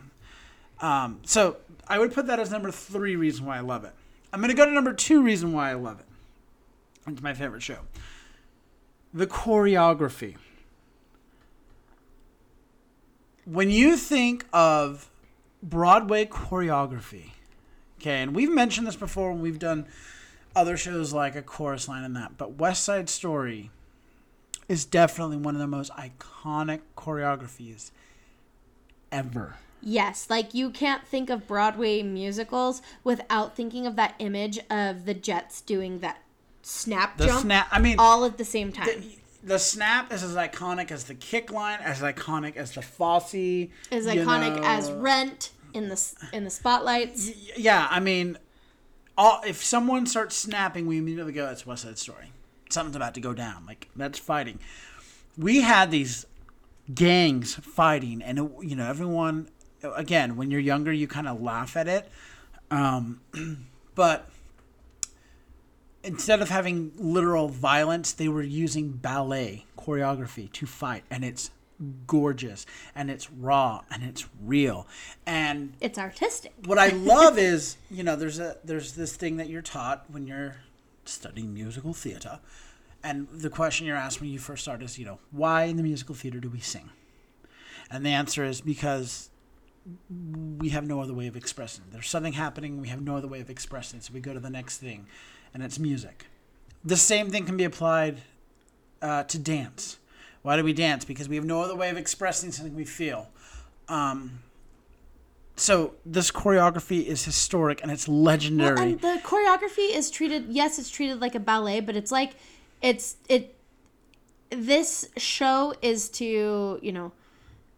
[0.81, 1.57] Um, so
[1.89, 3.93] I would put that as number three reason why I love it.
[4.33, 6.07] I'm going to go to number two reason why I love it.
[7.07, 7.79] It's my favorite show.
[9.13, 10.37] The choreography.
[13.45, 15.11] When you think of
[15.63, 17.31] Broadway choreography,
[18.01, 19.87] okay, and we've mentioned this before when we've done
[20.55, 23.71] other shows like A Chorus Line and that, but West Side Story
[24.69, 27.91] is definitely one of the most iconic choreographies
[29.11, 29.57] ever.
[29.81, 35.15] Yes, like you can't think of Broadway musicals without thinking of that image of the
[35.15, 36.23] Jets doing that
[36.63, 37.69] snap The jump snap.
[37.71, 38.87] I mean, all at the same time.
[38.87, 43.69] the, the snap is as iconic as the kick line, as iconic as the Fosse.
[43.91, 44.63] As iconic know.
[44.63, 46.01] as Rent in the
[46.33, 47.33] in the spotlights.
[47.57, 48.39] Yeah, I mean,
[49.23, 52.33] all, if someone starts snapping, we immediately go, "It's West Side Story."
[52.71, 53.65] Something's about to go down.
[53.67, 54.59] Like that's fighting.
[55.39, 56.27] We had these
[56.93, 59.49] gangs fighting, and it, you know, everyone.
[59.83, 62.09] Again, when you're younger, you kind of laugh at it,
[62.71, 63.21] um,
[63.95, 64.29] but
[66.05, 71.51] instead of having literal violence, they were using ballet choreography to fight, and it's
[72.07, 74.87] gorgeous, and it's raw, and it's real,
[75.27, 76.53] and It's artistic.
[76.67, 80.27] what I love is, you know, there's a there's this thing that you're taught when
[80.27, 80.57] you're
[81.05, 82.41] studying musical theater,
[83.03, 85.83] and the question you're asked when you first start is, you know, why in the
[85.83, 86.91] musical theater do we sing?
[87.91, 89.29] And the answer is because
[90.59, 91.85] we have no other way of expressing.
[91.91, 94.41] There's something happening, we have no other way of expressing it, so we go to
[94.41, 95.07] the next thing,
[95.53, 96.27] and it's music.
[96.85, 98.23] The same thing can be applied
[99.03, 99.99] uh, to dance.
[100.43, 101.05] Why do we dance?
[101.05, 103.29] Because we have no other way of expressing something we feel.
[103.89, 104.41] Um,
[105.57, 108.75] so this choreography is historic and it's legendary.
[108.75, 110.47] Well, and the choreography is treated.
[110.49, 112.33] Yes, it's treated like a ballet, but it's like
[112.81, 113.57] it's it.
[114.51, 117.13] This show is to you know,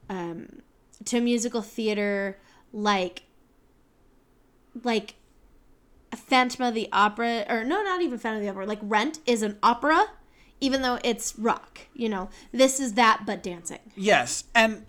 [0.08, 0.62] um,
[1.04, 2.38] to a musical theater
[2.72, 3.22] like.
[4.82, 5.14] Like,
[6.10, 8.66] a Phantom of the Opera, or no, not even Phantom of the Opera.
[8.66, 10.06] Like Rent is an opera,
[10.64, 11.80] even though it's rock.
[11.94, 13.80] You know, this is that, but dancing.
[13.94, 14.86] yes, and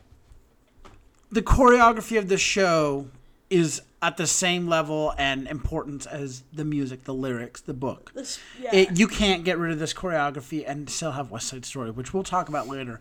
[1.31, 3.07] the choreography of the show
[3.49, 8.13] is at the same level and importance as the music, the lyrics, the book.
[8.71, 12.13] It, you can't get rid of this choreography and still have West Side Story, which
[12.13, 12.99] we'll talk about later.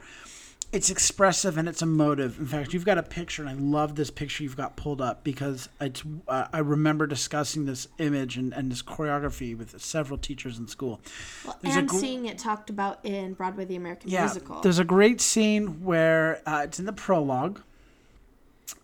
[0.74, 2.36] It's expressive and it's emotive.
[2.40, 5.22] In fact, you've got a picture, and I love this picture you've got pulled up
[5.22, 6.02] because it's.
[6.26, 11.00] Uh, I remember discussing this image and, and this choreography with several teachers in school.
[11.44, 14.62] Well, There's and gr- seeing it talked about in Broadway the American yeah, Musical.
[14.62, 17.60] There's a great scene where uh, it's in the prologue.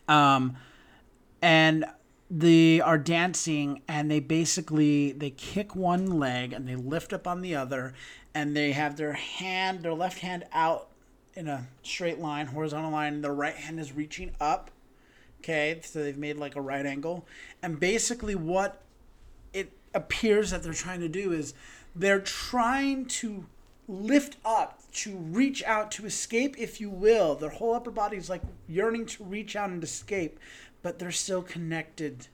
[0.07, 0.57] Um,
[1.43, 1.86] and
[2.30, 7.41] they are dancing and they basically they kick one leg and they lift up on
[7.41, 7.93] the other
[8.32, 10.89] and they have their hand their left hand out
[11.34, 14.70] in a straight line horizontal line their right hand is reaching up
[15.40, 15.80] okay?
[15.82, 17.26] So they've made like a right angle.
[17.62, 18.82] And basically what
[19.52, 21.54] it appears that they're trying to do is
[21.96, 23.46] they're trying to
[23.88, 27.34] lift up to reach out to escape if you will.
[27.34, 30.38] Their whole upper body is like yearning to reach out and escape
[30.82, 32.28] but they're still connected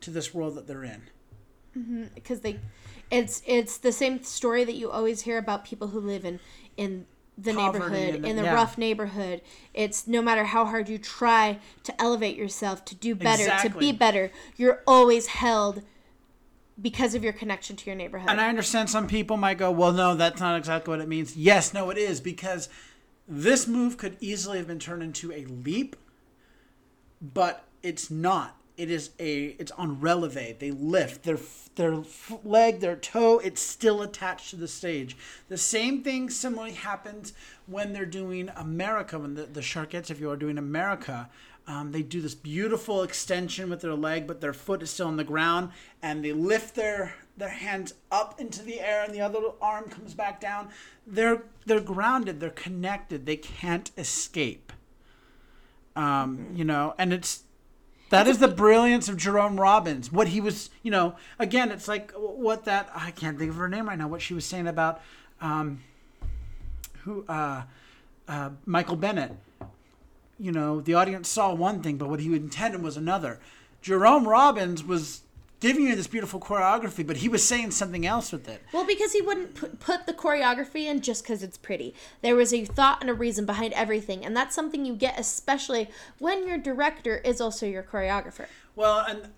[0.00, 1.02] to this world that they're in.
[1.76, 2.04] Mm-hmm.
[2.14, 2.58] Because they
[3.10, 6.38] it's it's the same story that you always hear about people who live in
[6.76, 7.06] in
[7.42, 8.54] the Poverty neighborhood in the yeah.
[8.54, 9.40] rough neighborhood
[9.72, 13.92] it's no matter how hard you try to elevate yourself to do better to be
[13.92, 15.82] better you're always held
[16.80, 19.92] because of your connection to your neighborhood And I understand some people might go, well,
[19.92, 21.36] no, that's not exactly what it means.
[21.36, 22.68] Yes, no, it is because
[23.28, 25.96] this move could easily have been turned into a leap,
[27.20, 28.56] but it's not.
[28.80, 29.56] It is a.
[29.58, 30.58] It's on releve.
[30.58, 31.38] They lift their
[31.74, 32.02] their
[32.42, 33.38] leg, their toe.
[33.38, 35.18] It's still attached to the stage.
[35.48, 37.34] The same thing similarly happens
[37.66, 39.18] when they're doing America.
[39.18, 41.28] When the the Sharkettes, if you are doing America,
[41.66, 45.18] um, they do this beautiful extension with their leg, but their foot is still on
[45.18, 45.72] the ground,
[46.02, 50.14] and they lift their their hands up into the air, and the other arm comes
[50.14, 50.70] back down.
[51.06, 52.40] They're they're grounded.
[52.40, 53.26] They're connected.
[53.26, 54.72] They can't escape.
[55.94, 57.42] Um, you know, and it's
[58.10, 60.12] that is the brilliance of Jerome Robbins.
[60.12, 63.68] What he was, you know, again, it's like what that I can't think of her
[63.68, 64.08] name right now.
[64.08, 65.00] What she was saying about
[65.40, 65.82] um,
[67.04, 67.62] who uh,
[68.28, 69.32] uh, Michael Bennett.
[70.38, 73.40] You know, the audience saw one thing, but what he intended was another.
[73.82, 75.22] Jerome Robbins was
[75.60, 78.62] giving you this beautiful choreography, but he was saying something else with it.
[78.72, 81.94] Well, because he wouldn't put, put the choreography in just because it's pretty.
[82.22, 85.88] There was a thought and a reason behind everything, and that's something you get especially
[86.18, 88.46] when your director is also your choreographer.
[88.74, 89.28] Well, and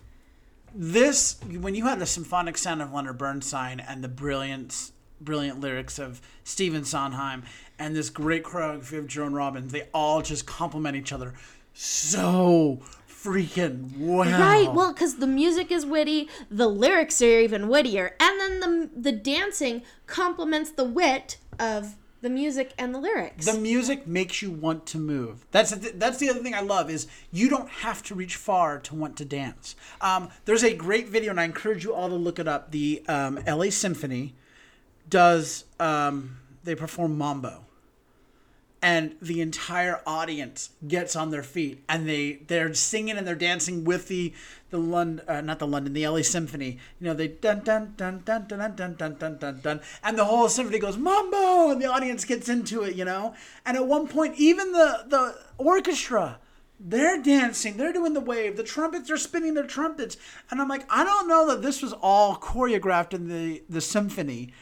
[0.75, 5.99] this when you had the symphonic sound of Leonard Bernstein and the brilliance brilliant lyrics
[5.99, 7.45] of Stephen Sondheim
[7.79, 11.35] and this great choreography of Jerome Robbins, they all just complement each other
[11.75, 12.81] so
[13.23, 14.31] freaking well.
[14.31, 14.73] Right.
[14.73, 19.12] Well, because the music is witty, the lyrics are even wittier, and then the the
[19.12, 23.47] dancing complements the wit of the music and the lyrics.
[23.47, 25.45] the music makes you want to move.
[25.51, 28.79] That's the, that's the other thing I love is you don't have to reach far
[28.79, 29.75] to want to dance.
[30.01, 32.70] Um, there's a great video, and I encourage you all to look it up.
[32.70, 34.35] The um, LA Symphony
[35.11, 37.64] does um, they perform mambo,
[38.83, 43.85] and the entire audience gets on their feet and they they're singing and they're dancing
[43.85, 44.35] with the
[44.70, 46.78] the London uh, not the London the LA Symphony.
[47.01, 50.18] You know they dun dun dun dun dun dun dun dun dun dun dun and
[50.18, 52.97] the whole symphony goes mambo and the audience gets into it.
[52.97, 56.41] You know, and at one point even the the orchestra.
[56.85, 57.76] They're dancing.
[57.76, 58.57] They're doing the wave.
[58.57, 60.16] The trumpets are spinning their trumpets,
[60.51, 64.53] and I'm like, I don't know that this was all choreographed in the the symphony.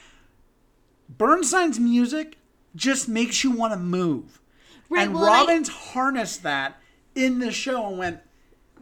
[1.08, 2.36] Bernstein's music
[2.74, 4.40] just makes you want to move.
[4.88, 6.80] Right, and well, and I- Robbins harnessed that
[7.14, 8.20] in the show and went,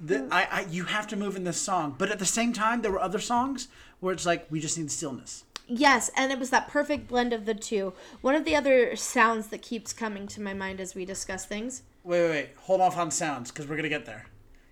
[0.01, 1.95] the, I, I, you have to move in this song.
[1.99, 3.69] But at the same time, there were other songs
[4.01, 5.45] where it's like, we just need stillness.
[5.67, 7.93] Yes, and it was that perfect blend of the two.
[8.23, 11.83] One of the other sounds that keeps coming to my mind as we discuss things.
[12.05, 12.49] Wait, wait, wait.
[12.61, 14.27] Hold off on sounds because we're going to get there.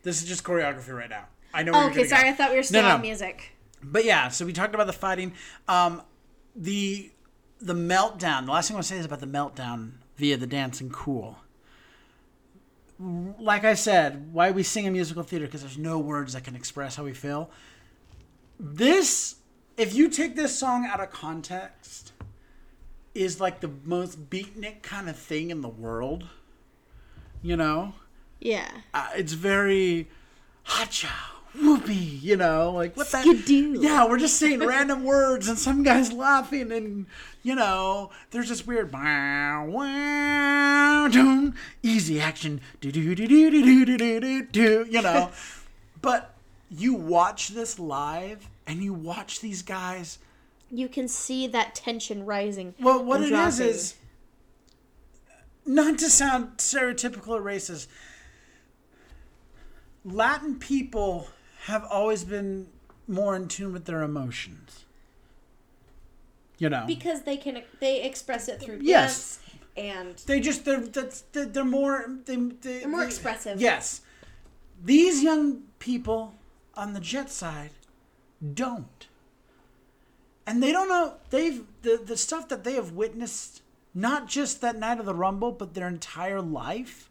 [0.04, 1.26] This is just choreography right now.
[1.52, 2.28] I know you're okay, sorry, go.
[2.28, 2.94] I thought we were still No, no.
[2.94, 3.52] on music.
[3.82, 5.34] But yeah, so we talked about the fighting.
[5.68, 6.00] Um,
[6.54, 7.10] the
[7.60, 8.46] the meltdown.
[8.46, 11.38] The last thing I want to say is about the meltdown via the dancing cool.
[12.98, 16.56] Like I said, why we sing in musical theater because there's no words that can
[16.56, 17.50] express how we feel.
[18.58, 19.36] This,
[19.76, 22.12] if you take this song out of context,
[23.14, 26.24] is like the most beatnik kind of thing in the world.
[27.42, 27.94] You know,
[28.40, 28.68] Yeah.
[28.94, 30.08] uh, it's very
[30.64, 31.08] hacha
[31.58, 33.80] whoopee you know like what that Skidoo.
[33.80, 37.06] yeah we're just saying random words and some guys laughing and
[37.42, 41.08] you know there's this weird wow, wow,
[41.82, 45.30] easy action do do do do do do do do do you know
[46.02, 46.34] but
[46.70, 50.18] you watch this live and you watch these guys
[50.70, 52.74] You can see that tension rising.
[52.80, 53.66] well, what it is dropping.
[53.66, 53.94] is
[55.64, 57.86] not to sound stereotypical or racist.
[60.04, 61.28] Latin people
[61.66, 62.68] have always been
[63.08, 64.84] more in tune with their emotions.
[66.58, 69.40] You know, because they can they express it through Yes.
[69.76, 73.60] and they just they're that's they're, more they, they, They're more expressive.
[73.60, 74.00] Yes,
[74.82, 76.34] these young people
[76.74, 77.70] on the jet side
[78.54, 79.06] don't,
[80.46, 83.60] and they don't know they've the the stuff that they have witnessed
[83.92, 87.10] not just that night of the rumble, but their entire life.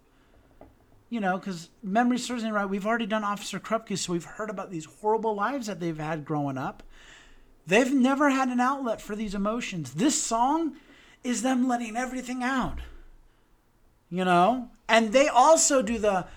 [1.16, 2.68] You know, because memory serves me right.
[2.68, 6.26] We've already done Officer Krupke, so we've heard about these horrible lives that they've had
[6.26, 6.84] growing up.
[7.66, 9.93] They've never had an outlet for these emotions.
[9.93, 10.76] This song
[11.24, 12.80] is them letting everything out.
[14.09, 14.72] You know?
[14.89, 16.28] And they also do the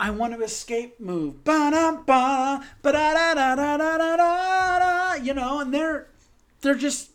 [0.00, 1.44] I want to escape move.
[1.44, 6.08] Ba-da-ba, ba-da-da-da-da-da-da-da, You know, and they're
[6.60, 7.12] they're just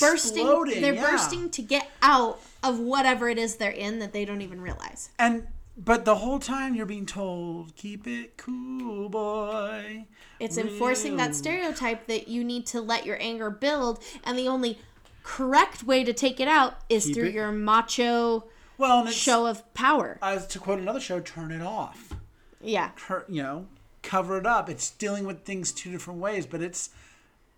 [0.00, 0.80] bursting exploding.
[0.80, 1.10] they're yeah.
[1.10, 5.10] bursting to get out of whatever it is they're in that they don't even realize
[5.18, 5.46] And
[5.76, 10.06] but the whole time you're being told, keep it cool, boy.
[10.38, 14.78] it's enforcing that stereotype that you need to let your anger build and the only
[15.22, 18.44] correct way to take it out is Keep through it- your macho
[18.78, 22.14] Well, show of power as to quote another show, turn it off.
[22.60, 23.66] yeah Tur- you know,
[24.02, 24.68] cover it up.
[24.68, 26.90] It's dealing with things two different ways, but it's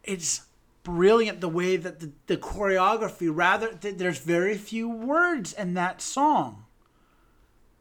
[0.02, 0.42] it's
[0.82, 3.30] brilliant the way that the, the choreography.
[3.34, 6.63] Rather, th- there's very few words in that song.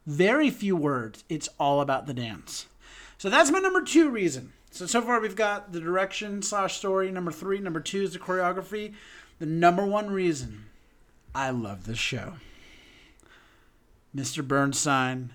[0.05, 1.23] Very few words.
[1.29, 2.67] It's all about the dance.
[3.17, 4.53] So that's my number two reason.
[4.71, 7.11] So so far we've got the direction slash story.
[7.11, 7.59] Number three.
[7.59, 8.93] Number two is the choreography.
[9.39, 10.65] The number one reason
[11.33, 12.33] I love this show.
[14.15, 14.47] Mr.
[14.47, 15.33] Bernstein,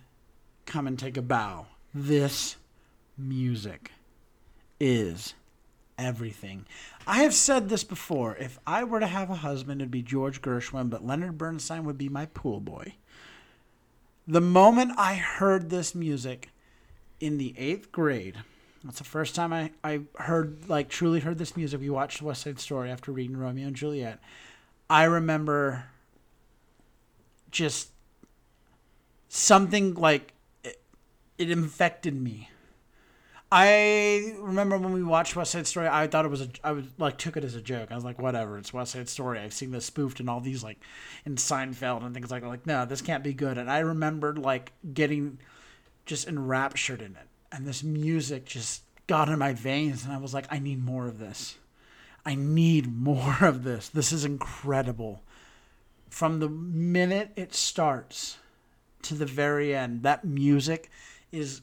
[0.66, 1.66] come and take a bow.
[1.92, 2.56] This
[3.16, 3.90] music
[4.78, 5.34] is
[5.98, 6.64] everything.
[7.06, 8.36] I have said this before.
[8.36, 11.98] If I were to have a husband, it'd be George Gershwin, but Leonard Bernstein would
[11.98, 12.94] be my pool boy.
[14.30, 16.50] The moment I heard this music
[17.18, 18.36] in the eighth grade,
[18.84, 21.80] that's the first time I, I heard, like, truly heard this music.
[21.80, 24.20] We watched West Side Story after reading Romeo and Juliet.
[24.90, 25.86] I remember
[27.50, 27.88] just
[29.30, 30.78] something like it,
[31.38, 32.50] it infected me.
[33.50, 36.84] I remember when we watched West Side Story, I thought it was a, I was
[36.98, 37.90] like took it as a joke.
[37.90, 39.38] I was like, whatever, it's West Side Story.
[39.38, 40.78] I've seen this spoofed in all these like
[41.24, 42.48] in Seinfeld and things like that.
[42.48, 43.56] like no, this can't be good.
[43.56, 45.38] And I remembered like getting
[46.04, 50.34] just enraptured in it, and this music just got in my veins, and I was
[50.34, 51.56] like, I need more of this.
[52.26, 53.88] I need more of this.
[53.88, 55.22] This is incredible.
[56.10, 58.36] From the minute it starts
[59.02, 60.90] to the very end, that music
[61.32, 61.62] is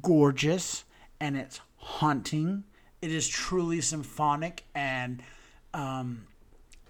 [0.00, 0.84] gorgeous
[1.20, 2.64] and it's haunting.
[3.00, 5.22] It is truly symphonic and
[5.72, 6.26] um,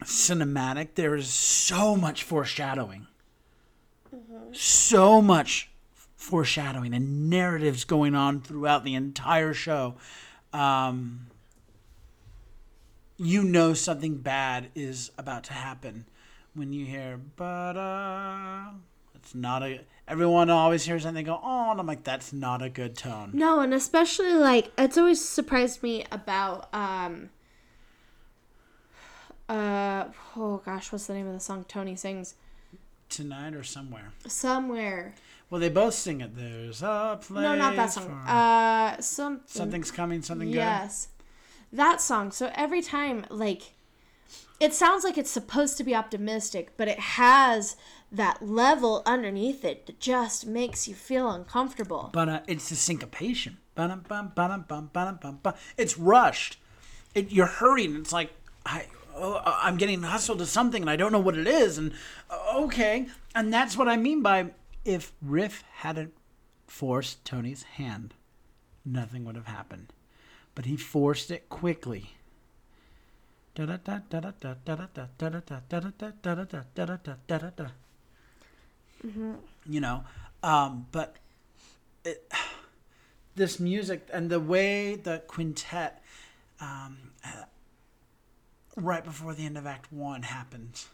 [0.03, 0.95] cinematic.
[0.95, 3.07] There is so much foreshadowing.
[4.53, 5.71] So much
[6.17, 9.97] foreshadowing and narratives going on throughout the entire show.
[10.53, 11.27] Um,
[13.17, 16.07] you know something bad is about to happen
[16.55, 17.77] when you hear but
[19.15, 22.61] it's not a everyone always hears and they go oh and i'm like that's not
[22.63, 27.31] a good tone No, and especially like it's always surprised me about um
[29.49, 30.05] uh
[30.37, 32.35] oh gosh, what's the name of the song Tony sings?
[33.11, 35.15] tonight or somewhere Somewhere.
[35.51, 38.05] well they both sing it there's a place No, not that song.
[38.09, 41.09] for- Uh some something's coming something good Yes.
[41.73, 42.31] That song.
[42.31, 43.73] So every time like
[44.61, 47.77] it sounds like it's supposed to be optimistic, but it has
[48.17, 52.11] that level underneath it that just makes you feel uncomfortable.
[52.13, 53.59] but uh, it's the syncopation.
[55.77, 56.59] It's rushed.
[57.15, 58.33] It, you're hurrying it's like
[58.67, 61.93] I, oh, i'm getting hustled to something and i don't know what it is and
[62.29, 63.07] uh, okay.
[63.37, 64.51] And that's what i mean by
[64.85, 66.13] if riff hadn't
[66.67, 68.15] forced tony's hand
[68.85, 69.93] nothing would have happened.
[70.55, 72.15] But he forced it quickly
[79.03, 80.05] you know
[80.43, 81.17] um, but
[82.05, 82.31] it,
[83.35, 86.03] this music and the way the quintet
[86.61, 86.97] um,
[88.77, 90.89] right before the end of act one happens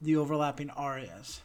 [0.00, 1.40] the overlapping arias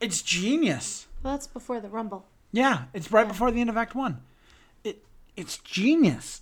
[0.00, 2.24] it's genius Well, that's before the rumble.
[2.52, 3.32] yeah, it's right Yeah.
[3.32, 4.22] before the end of Act One.
[4.82, 5.04] It
[5.36, 6.40] it's genius.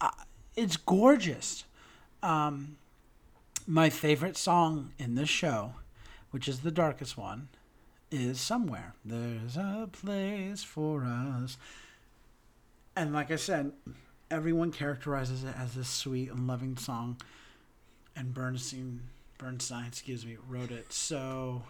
[0.00, 0.10] Uh,
[0.56, 1.64] it's gorgeous.
[2.22, 2.76] Um,
[3.66, 5.74] my favorite song in this show,
[6.30, 7.48] which is the darkest one,
[8.10, 11.56] is "Somewhere." There's a place for us.
[12.96, 13.72] And like I said,
[14.30, 17.16] everyone characterizes it as this sweet and loving song.
[18.14, 19.00] And Bernstein,
[19.38, 21.62] Bernstein, excuse me, wrote it so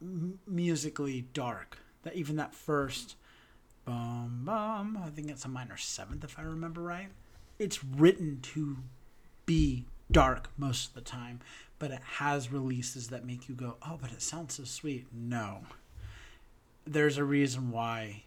[0.00, 3.16] m- musically dark that even that first
[3.84, 7.08] bum bum i think it's a minor seventh if i remember right
[7.58, 8.78] it's written to
[9.46, 11.40] be dark most of the time
[11.78, 15.60] but it has releases that make you go oh but it sounds so sweet no
[16.84, 18.22] there's a reason why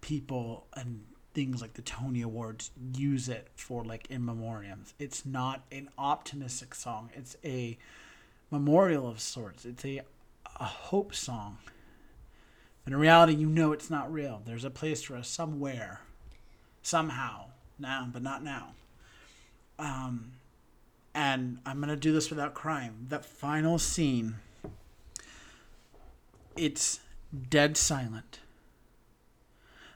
[0.00, 5.62] people and things like the tony awards use it for like in memoriams it's not
[5.72, 7.78] an optimistic song it's a
[8.52, 9.64] memorial of sorts.
[9.64, 10.02] It's a
[10.60, 11.58] a hope song.
[12.84, 14.42] And in reality, you know it's not real.
[14.44, 16.00] There's a place for us somewhere,
[16.82, 17.46] somehow,
[17.78, 18.74] now, but not now.
[19.78, 20.32] Um,
[21.14, 23.06] and I'm gonna do this without crying.
[23.08, 24.36] That final scene,
[26.56, 27.00] it's
[27.50, 28.40] dead silent.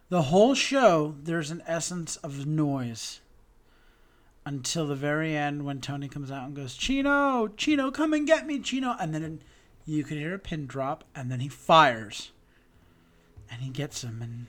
[0.08, 3.20] The whole show, there's an essence of noise
[4.44, 8.46] until the very end when Tony comes out and goes, Chino, Chino, come and get
[8.46, 8.94] me, Chino.
[9.00, 9.42] And then
[9.84, 12.30] you can hear a pin drop, and then he fires.
[13.50, 14.46] And he gets him, and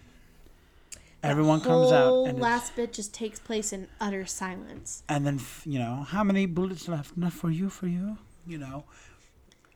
[1.24, 2.08] everyone comes out.
[2.08, 5.04] whole And, last bit just takes place in utter silence.
[5.10, 7.18] and then, you know, how many bullets left?
[7.18, 8.86] Enough for you, for you, you know.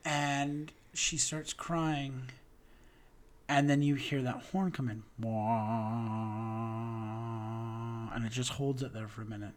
[0.05, 2.29] And she starts crying.
[3.47, 5.03] And then you hear that horn come in.
[8.13, 9.53] And it just holds it there for a minute.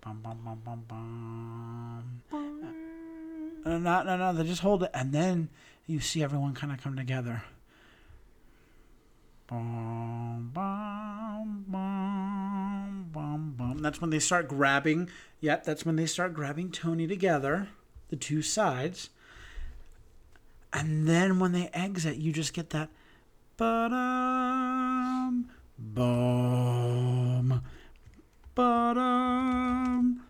[0.00, 2.22] Bum, bum, bum, bum, bum.
[3.64, 4.32] No, no, no, no.
[4.34, 5.48] They just hold it, and then
[5.86, 7.42] you see everyone kind of come together.
[13.82, 15.08] That's when they start grabbing.
[15.40, 17.68] Yep, that's when they start grabbing Tony together,
[18.08, 19.10] the two sides.
[20.72, 22.88] And then when they exit, you just get that
[23.56, 25.50] bum,
[28.54, 30.22] ba-dum,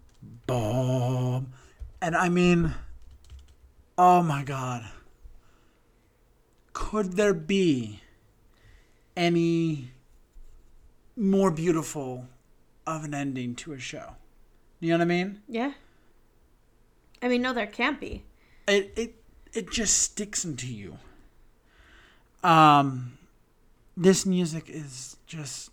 [0.47, 1.53] bum.
[2.03, 2.75] And I mean,
[3.97, 4.91] Oh my god.
[6.73, 8.01] Could there be
[9.17, 9.91] any
[11.17, 12.27] more beautiful
[12.87, 14.17] of an ending to a show?
[14.81, 15.43] You know what I mean?
[15.49, 15.73] Yeah.
[17.23, 18.23] I mean, no, there can't be.
[18.69, 19.15] It it
[19.53, 20.99] it just sticks into you.
[22.43, 23.19] Um
[23.97, 25.71] this music is just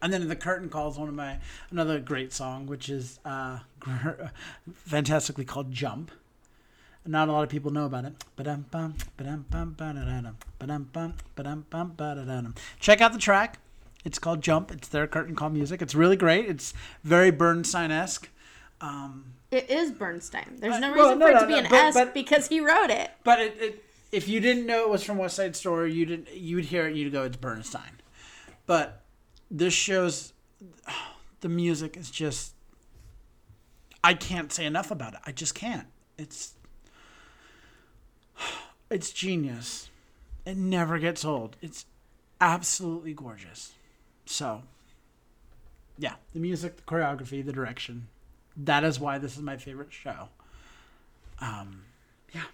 [0.00, 1.38] and then the curtain calls one of my
[1.70, 3.58] another great song which is uh
[4.74, 6.10] fantastically called jump
[7.10, 8.14] not a lot of people know about it.
[12.78, 13.58] Check out the track.
[14.04, 14.70] It's called Jump.
[14.70, 15.82] It's their curtain call music.
[15.82, 16.48] It's really great.
[16.48, 16.72] It's
[17.04, 18.28] very Bernstein esque.
[18.80, 20.56] Um, It is Bernstein.
[20.58, 22.60] There's no reason well, no, for it no, to be no, an but- because he
[22.60, 23.10] wrote it.
[23.24, 26.32] but it, it, if you didn't know it was from West Side Story, you didn't.
[26.34, 26.96] You would hear it.
[26.96, 28.00] You'd go, "It's Bernstein."
[28.66, 29.02] But
[29.50, 30.32] this shows
[31.40, 32.54] the music is just.
[34.02, 35.20] I can't say enough about it.
[35.26, 35.86] I just can't.
[36.16, 36.54] It's.
[38.90, 39.88] It's genius.
[40.44, 41.56] It never gets old.
[41.62, 41.86] It's
[42.40, 43.70] absolutely gorgeous.
[44.26, 44.62] So.
[45.96, 48.08] Yeah, the music, the choreography, the direction.
[48.56, 50.30] That is why this is my favorite show.
[51.40, 51.82] Um,
[52.34, 52.46] yeah.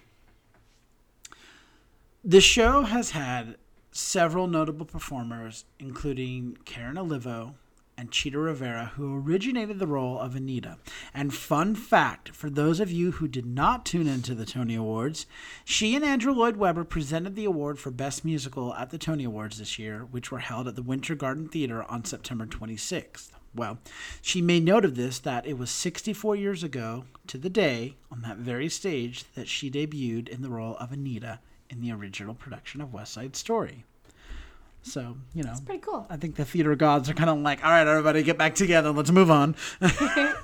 [2.23, 3.55] The show has had
[3.91, 7.55] several notable performers, including Karen Olivo
[7.97, 10.77] and Chita Rivera, who originated the role of Anita.
[11.13, 15.25] And fun fact for those of you who did not tune into the Tony Awards,
[15.65, 19.57] she and Andrew Lloyd Webber presented the award for Best Musical at the Tony Awards
[19.57, 23.29] this year, which were held at the Winter Garden Theater on September 26th.
[23.55, 23.79] Well,
[24.21, 28.21] she made note of this that it was 64 years ago to the day on
[28.21, 31.39] that very stage that she debuted in the role of Anita
[31.69, 33.83] in the original production of West Side Story.
[34.83, 36.07] So, you know, Pretty cool.
[36.09, 38.91] I think the theater gods are kind of like, all right, everybody, get back together.
[38.91, 39.55] Let's move on.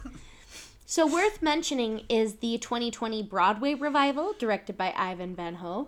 [0.95, 5.87] So worth mentioning is the 2020 Broadway revival directed by Ivo van Hove.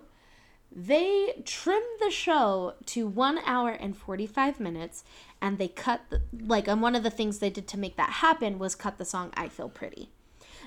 [0.74, 5.04] They trimmed the show to one hour and 45 minutes,
[5.40, 8.14] and they cut, the, like, and one of the things they did to make that
[8.14, 10.10] happen was cut the song I Feel Pretty.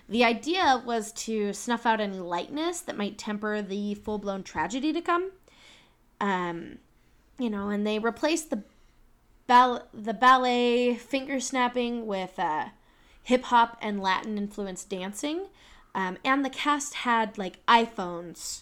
[0.08, 4.94] The idea was to snuff out any lightness that might temper the full blown tragedy
[4.94, 5.32] to come.
[6.22, 6.78] Um,
[7.40, 8.64] you know, and they replaced the
[9.48, 12.70] ball- the ballet finger snapping with uh,
[13.24, 15.48] hip hop and Latin influenced dancing.
[15.96, 18.62] Um, and the cast had like iPhones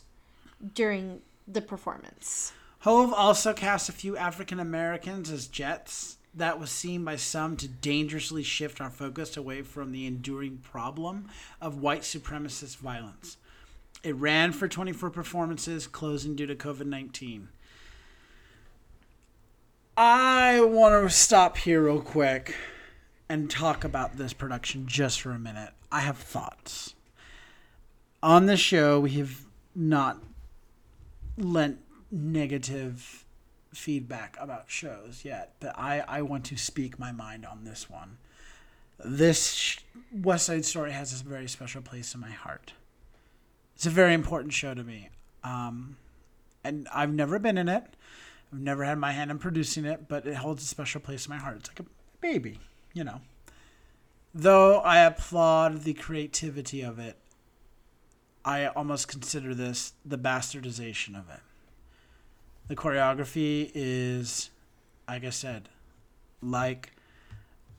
[0.74, 2.54] during the performance.
[2.80, 6.18] Hove also cast a few African Americans as Jets.
[6.34, 11.30] That was seen by some to dangerously shift our focus away from the enduring problem
[11.60, 13.38] of white supremacist violence.
[14.04, 17.50] It ran for 24 performances, closing due to COVID 19.
[20.00, 22.56] I want to stop here real quick
[23.28, 25.72] and talk about this production just for a minute.
[25.91, 26.93] I have thoughts.
[28.22, 29.41] On this show, we have
[29.74, 30.20] not
[31.36, 31.80] lent
[32.12, 33.26] negative
[33.74, 38.18] feedback about shows yet, but I, I want to speak my mind on this one.
[39.04, 39.78] This
[40.14, 42.74] West Side Story has a very special place in my heart.
[43.76, 45.10] It's a very important show to me.
[45.43, 45.98] Um,
[46.64, 47.95] and I've never been in it.
[48.52, 51.32] I've never had my hand in producing it, but it holds a special place in
[51.32, 51.58] my heart.
[51.58, 51.86] It's like a
[52.22, 52.60] baby,
[52.93, 53.22] you know.
[54.34, 57.18] Though I applaud the creativity of it,
[58.45, 61.41] I almost consider this the bastardization of it.
[62.68, 64.50] The choreography is,
[65.08, 65.70] like I said,
[66.41, 66.91] like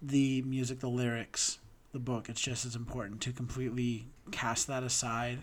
[0.03, 1.59] the music, the lyrics,
[1.93, 2.29] the book.
[2.29, 5.39] It's just as important to completely cast that aside.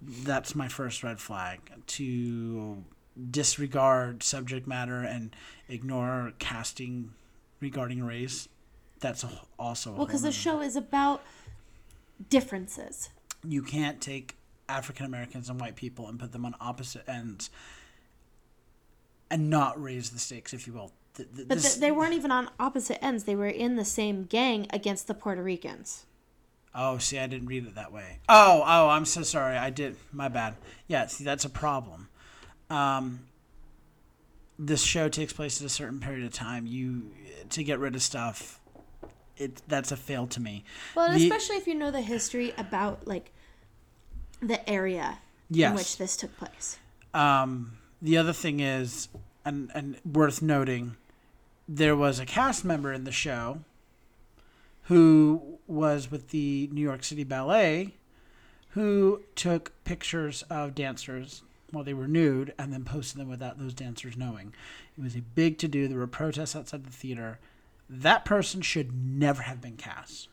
[0.00, 1.60] That's my first red flag.
[1.86, 2.84] To
[3.30, 5.34] disregard subject matter and
[5.68, 7.12] ignore casting
[7.60, 8.48] regarding race.
[9.00, 9.24] That's
[9.58, 11.22] also Well, because the show is about
[12.30, 13.10] differences.
[13.46, 14.36] you can't take
[14.68, 17.50] African Americans and white people and put them on opposite ends
[19.30, 20.92] and not raise the stakes, if you will.
[21.14, 23.24] Th- th- But this- th- they weren't even on opposite ends.
[23.24, 26.06] They were in the same gang against the Puerto Ricans.
[26.74, 28.20] oh, see, I didn't read it that way.
[28.30, 29.58] Oh, oh, I'm so sorry.
[29.58, 29.96] I did.
[30.10, 30.54] My bad.
[30.86, 32.08] Yeah, see, that's a problem.
[32.72, 33.20] Um,
[34.58, 36.66] this show takes place at a certain period of time.
[36.66, 37.10] You
[37.50, 38.60] to get rid of stuff.
[39.36, 40.64] It that's a fail to me.
[40.94, 43.32] Well, The- especially if you know the history about like
[44.40, 45.18] the area
[45.54, 46.78] in which this took place.
[47.14, 49.08] Um, the other thing is,
[49.44, 50.96] and, and worth noting,
[51.68, 53.60] there was a cast member in the show
[54.84, 57.94] who was with the New York City Ballet
[58.70, 61.42] who took pictures of dancers
[61.72, 64.54] while they were nude and then posted them without those dancers knowing.
[64.96, 65.88] It was a big to do.
[65.88, 67.40] There were protests outside the theater.
[67.88, 70.28] That person should never have been cast.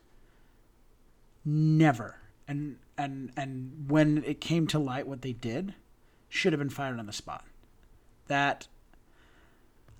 [1.43, 2.17] Never.
[2.47, 5.73] And and and when it came to light what they did,
[6.27, 7.45] should have been fired on the spot.
[8.27, 8.67] That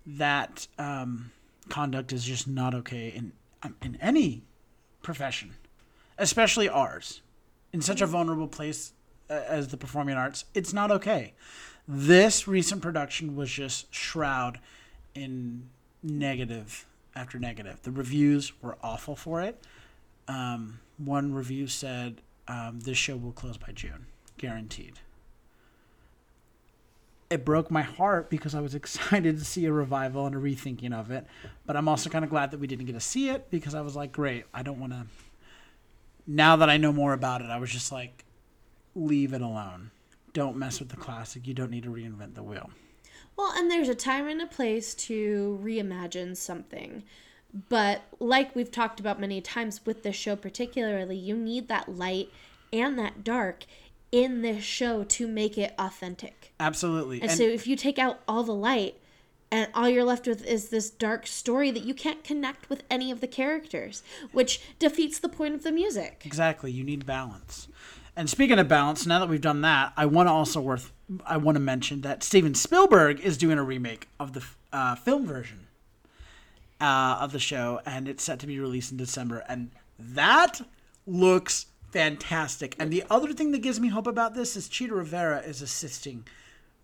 [0.05, 1.31] that um,
[1.69, 3.31] conduct is just not okay in
[3.63, 4.43] um, in any
[5.01, 5.55] profession,
[6.17, 7.21] especially ours.
[7.71, 8.93] In such a vulnerable place
[9.29, 11.33] as the performing arts, it's not okay.
[11.87, 14.59] This recent production was just shroud
[15.15, 15.69] in
[16.03, 17.81] negative after negative.
[17.81, 19.63] The reviews were awful for it.
[20.27, 24.05] Um, one review said um, this show will close by June,
[24.37, 24.99] guaranteed
[27.29, 30.93] it broke my heart because I was excited to see a revival and a rethinking
[30.93, 31.25] of it.
[31.65, 33.81] But I'm also kind of glad that we didn't get to see it because I
[33.81, 35.05] was like, great, I don't want to.
[36.27, 38.23] Now that I know more about it, I was just like,
[38.95, 39.91] leave it alone.
[40.33, 41.47] Don't mess with the classic.
[41.47, 42.69] You don't need to reinvent the wheel.
[43.35, 47.03] Well, and there's a time and a place to reimagine something.
[47.69, 52.29] But like we've talked about many times with this show, particularly, you need that light
[52.71, 53.65] and that dark
[54.11, 56.53] in this show to make it authentic.
[56.59, 57.21] Absolutely.
[57.21, 58.95] And, And, so if you take out all the light
[59.51, 63.09] and all you're left with is this dark story that you can't connect with any
[63.11, 66.21] of the characters, which defeats the point of the music.
[66.25, 67.67] exactly, you need balance.
[68.19, 70.91] And speaking of balance, now that we've done that, I want to also worth
[71.25, 74.43] I want to mention that Steven Spielberg is doing a remake of the
[74.73, 75.67] uh, film version
[76.81, 79.45] uh, of the show, and it's set to be released in December.
[79.47, 80.59] And that
[81.07, 82.75] looks fantastic.
[82.77, 86.25] And the other thing that gives me hope about this is Chita Rivera is assisting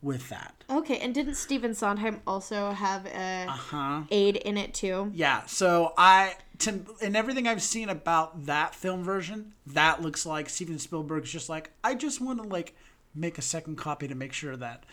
[0.01, 0.63] with that.
[0.69, 4.03] Okay, and didn't Stephen Sondheim also have a Huh?
[4.09, 5.11] aid in it too?
[5.13, 5.45] Yeah.
[5.47, 10.79] So I, to, in everything I've seen about that film version, that looks like Steven
[10.79, 12.75] Spielberg's just like I just want to like
[13.13, 14.85] make a second copy to make sure that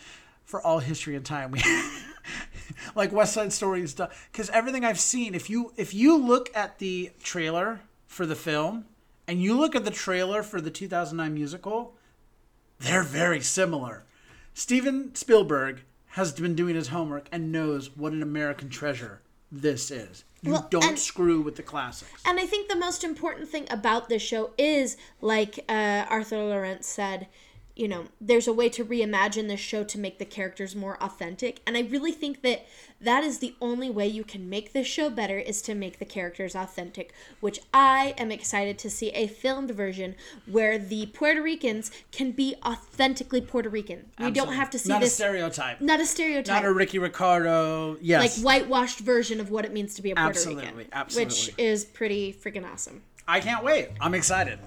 [0.45, 1.63] for all history and time we
[2.95, 4.11] like West Side Story is done.
[4.31, 8.87] Because everything I've seen if you if you look at the trailer for the film
[9.27, 11.95] and you look at the trailer for the 2009 musical
[12.79, 14.05] they're very similar.
[14.55, 20.25] Steven Spielberg has been doing his homework and knows what an American treasure this is
[20.43, 22.21] you Well, don't and- screw with the classics.
[22.27, 26.89] And I think the most important thing about this show is, like uh, Arthur Laurents
[26.89, 27.29] said,
[27.75, 31.61] you know, there's a way to reimagine this show to make the characters more authentic.
[31.67, 32.67] And I really think that
[33.01, 36.05] that is the only way you can make this show better is to make the
[36.05, 40.15] characters authentic, which I am excited to see a filmed version
[40.47, 44.07] where the Puerto Ricans can be authentically Puerto Rican.
[44.19, 45.13] We don't have to see not this.
[45.13, 46.63] a stereotype not a stereotype.
[46.63, 50.15] not a Ricky Ricardo yes like whitewashed version of what it means to be a
[50.15, 51.65] Puerto Absolutely, Rican, which absolutely.
[51.65, 53.03] is pretty freaking awesome.
[53.27, 54.59] I can't wait I'm excited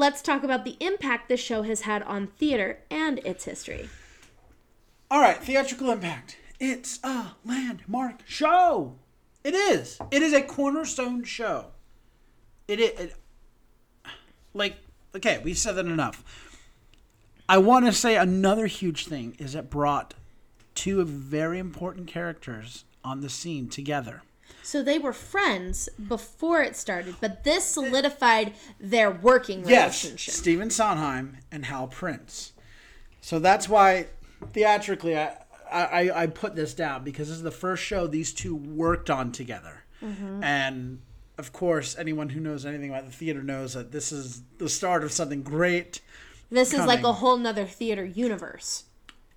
[0.00, 3.90] let's talk about the impact this show has had on theater and its history.
[5.10, 6.38] All right, theatrical impact.
[6.58, 8.96] It's a landmark show.
[9.44, 9.98] It is.
[10.10, 11.66] It is a cornerstone show.
[12.66, 13.00] It is.
[13.00, 13.14] It,
[14.54, 14.76] like,
[15.14, 16.24] okay, we've said that enough.
[17.46, 20.14] I want to say another huge thing is it brought
[20.74, 24.22] two very important characters on the scene together.
[24.62, 30.34] So they were friends before it started, but this solidified their working Yes, relationship.
[30.34, 32.52] Stephen Sondheim and Hal Prince.
[33.20, 34.06] So that's why
[34.52, 35.36] theatrically I,
[35.70, 39.32] I I put this down because this is the first show these two worked on
[39.32, 40.42] together, Mm-hmm.
[40.42, 41.00] and
[41.36, 45.04] of course anyone who knows anything about the theater knows that this is the start
[45.04, 46.00] of something great.
[46.50, 48.84] This is like a whole nother theater universe.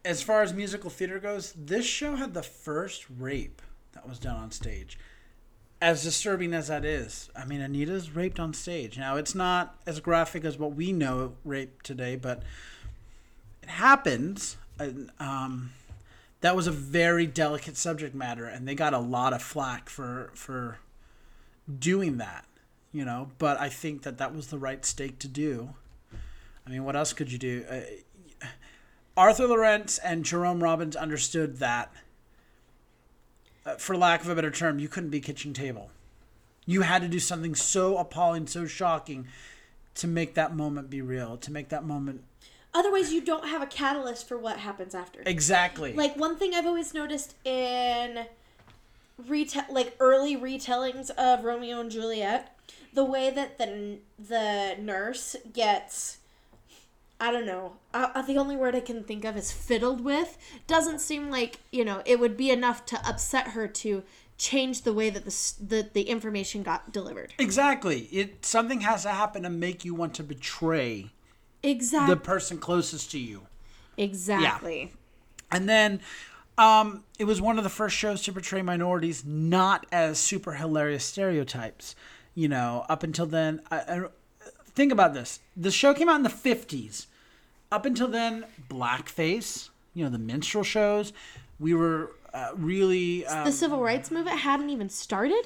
[0.06, 3.62] As far as musical theater goes, this show had the first rape
[4.04, 4.98] that was done on stage.
[5.82, 8.98] As disturbing as that is, I mean, Anita's raped on stage.
[8.98, 12.44] Now, it's not as graphic as what we know rape today, but
[13.62, 14.58] it happens.
[14.80, 15.72] And, um,
[16.42, 20.30] that was a very delicate subject matter, and they got a lot of flack for
[20.36, 20.80] for
[21.80, 22.44] doing that,
[22.92, 23.32] you know.
[23.38, 25.70] But I think that that was the right stake to do.
[26.68, 27.66] I mean, what else could you do?
[27.70, 28.48] Uh,
[29.16, 31.94] Arthur Laurents and Jerome Robbins understood that,
[33.66, 35.90] Uh, for lack of a better term, you couldn't be kitchen table.
[36.66, 39.28] You had to do something so appalling, so shocking,
[39.96, 42.24] to make that moment be real, to make that moment
[42.74, 45.22] Otherwise, you don't have a catalyst for what happens after.
[45.26, 45.94] exactly.
[45.94, 48.26] Like one thing I've always noticed in
[49.22, 52.58] reta- like early retellings of Romeo and Juliet,
[52.94, 56.18] the way that the the nurse gets
[57.24, 57.78] I don't know.
[57.94, 60.38] Uh, uh, the only word I can think of is fiddled with.
[60.68, 64.04] Doesn't seem like you know it would be enough to upset her to
[64.38, 67.34] change the way that the the, the information got delivered.
[67.40, 68.10] exactly.
[68.12, 71.12] It something has to happen to make you want to betray
[71.64, 72.14] Exactly.
[72.14, 73.48] the person closest to you.
[73.96, 74.92] exactly.
[75.50, 76.02] And then
[76.58, 81.06] um, it was one of the first shows to portray minorities not as super hilarious
[81.06, 81.96] stereotypes.
[82.36, 84.02] You know, up until then, I, I,
[84.76, 85.40] think about this.
[85.56, 87.06] The show came out in the 50s.
[87.74, 91.12] Up until then, blackface, you know, the minstrel shows,
[91.60, 93.26] we were uh, really.
[93.26, 95.44] Um, the civil rights movement hadn't even started.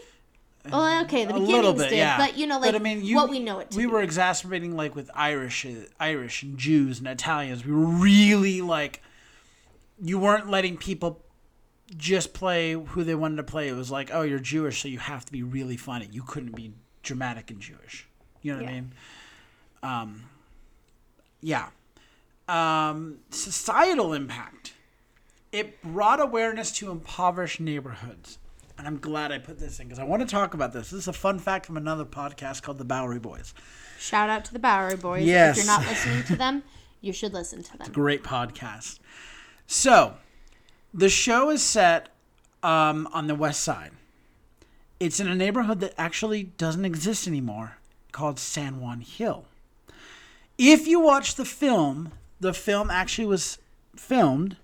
[0.74, 2.18] Oh, okay, the beginnings little bit, did, yeah.
[2.18, 3.88] but you know, like But, I mean, you- what we know it to we be.
[3.88, 5.70] were exacerbating like with Irish, uh,
[6.02, 7.66] Irish and Jews and Italians.
[7.66, 9.02] We were really like,
[10.02, 11.24] you weren't letting people
[11.96, 13.70] just play who they wanted to play.
[13.70, 16.10] It was like, oh, you're Jewish, so you have to be really funny.
[16.12, 16.74] You couldn't be
[17.04, 18.06] dramatic and Jewish.
[18.42, 18.94] You know what I mean?
[19.82, 20.24] Um,
[21.40, 21.70] yeah.
[22.48, 24.74] Um, societal impact.
[25.52, 28.38] It brought awareness to impoverished neighborhoods.
[28.78, 30.92] And I'm glad I put this in because I want to talk about this.
[30.92, 33.54] This is a fun fact from another podcast called The Bowery Boys.
[33.98, 35.26] Shout out to the Bowery Boys.
[35.26, 35.58] Yes.
[35.58, 36.64] If you're not listening to them,
[37.02, 37.92] you should listen to them.
[37.92, 39.00] Great podcast.
[39.66, 40.16] So,
[40.94, 42.10] the show is set
[42.62, 43.92] um, on the west side.
[45.00, 47.78] It's in a neighborhood that actually doesn't exist anymore
[48.12, 49.46] called San Juan Hill.
[50.58, 53.58] If you watch the film, the film actually was
[53.96, 54.58] filmed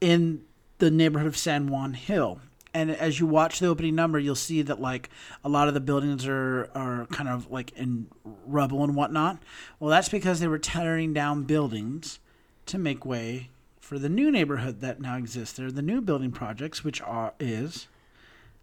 [0.00, 0.44] in
[0.78, 2.40] the neighborhood of San Juan Hill.
[2.74, 5.10] And as you watch the opening number, you'll see that like
[5.42, 8.06] a lot of the buildings are, are kind of like in
[8.46, 9.42] rubble and whatnot.
[9.80, 12.20] Well, that's because they were tearing down buildings
[12.66, 15.56] to make way for the new neighborhood that now exists.
[15.56, 17.88] There the new building projects, which are is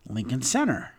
[0.07, 0.93] Lincoln Center.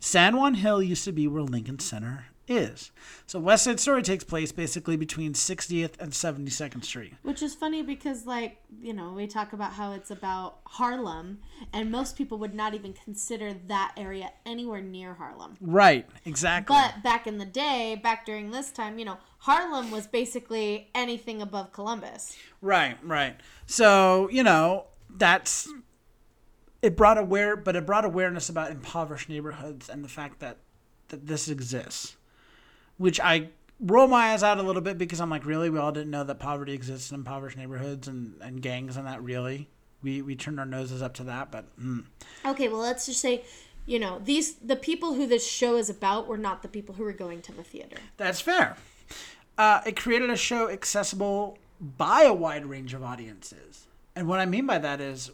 [0.00, 2.90] San Juan Hill used to be where Lincoln Center is.
[3.26, 7.14] So West Side Story takes place basically between 60th and 72nd Street.
[7.22, 11.40] Which is funny because, like, you know, we talk about how it's about Harlem,
[11.72, 15.56] and most people would not even consider that area anywhere near Harlem.
[15.60, 16.74] Right, exactly.
[16.74, 21.40] But back in the day, back during this time, you know, Harlem was basically anything
[21.42, 22.36] above Columbus.
[22.60, 23.36] Right, right.
[23.66, 24.86] So, you know,
[25.16, 25.68] that's
[26.82, 30.58] it brought aware but it brought awareness about impoverished neighborhoods and the fact that
[31.08, 32.16] that this exists.
[32.96, 33.48] Which I
[33.80, 35.70] roll my eyes out a little bit because I'm like, really?
[35.70, 39.22] We all didn't know that poverty exists in impoverished neighborhoods and, and gangs and that
[39.22, 39.68] really?
[40.02, 42.04] We we turned our noses up to that, but mm,
[42.44, 43.42] Okay, well, let's just say,
[43.86, 47.04] you know, these the people who this show is about were not the people who
[47.04, 47.96] were going to the theater.
[48.16, 48.76] That's fair.
[49.56, 53.86] Uh, it created a show accessible by a wide range of audiences.
[54.16, 55.30] And what I mean by that is,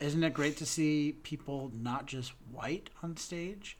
[0.00, 3.76] isn't it great to see people not just white on stage?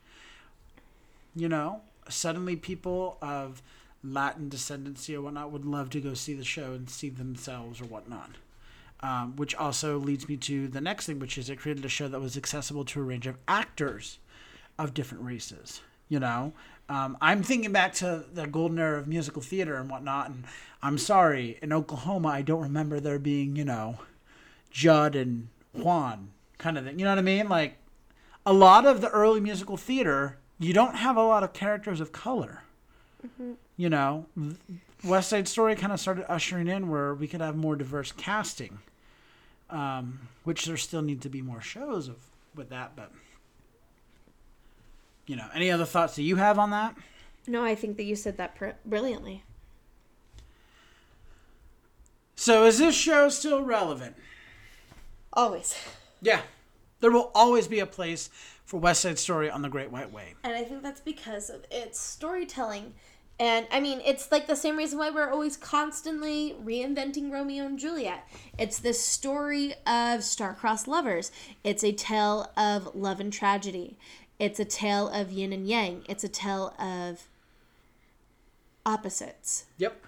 [1.35, 3.63] You know, suddenly people of
[4.03, 7.85] Latin descendancy or whatnot would love to go see the show and see themselves or
[7.85, 8.31] whatnot.
[9.01, 12.09] Um, which also leads me to the next thing, which is it created a show
[12.09, 14.19] that was accessible to a range of actors
[14.77, 15.83] of different races.
[16.09, 16.53] You know,
[16.89, 20.45] um, I'm thinking back to the golden era of musical theater and whatnot, and
[20.83, 23.99] I'm sorry, in Oklahoma, I don't remember there being, you know,
[24.71, 26.99] Judd and Juan kind of thing.
[26.99, 27.49] You know what I mean?
[27.49, 27.77] Like,
[28.47, 32.13] a lot of the early musical theater, you don't have a lot of characters of
[32.13, 32.63] color.
[33.77, 34.27] You know,
[35.05, 38.79] West Side Story kind of started ushering in where we could have more diverse casting.
[39.71, 42.17] um, which there still need to be more shows of
[42.55, 42.97] with that.
[42.97, 43.13] But
[45.27, 46.97] you know, any other thoughts that you have on that?
[47.47, 49.43] No, I think that you said that pr- brilliantly.
[52.37, 54.17] So is this show still relevant?
[55.33, 55.75] Always.
[56.23, 56.41] Yeah,
[57.01, 58.31] there will always be a place
[58.69, 60.35] for West Side Story on the Great White Way.
[60.45, 62.93] And I think that's because of its storytelling.
[63.41, 67.79] And I mean, it's like the same reason why we're always constantly reinventing Romeo and
[67.79, 68.29] Juliet.
[68.59, 71.33] It's this story of star-crossed lovers.
[71.65, 73.97] It's a tale of love and tragedy.
[74.39, 76.05] It's a tale of yin and yang.
[76.07, 77.27] It's a tale of
[78.85, 79.65] opposites.
[79.79, 80.05] Yep.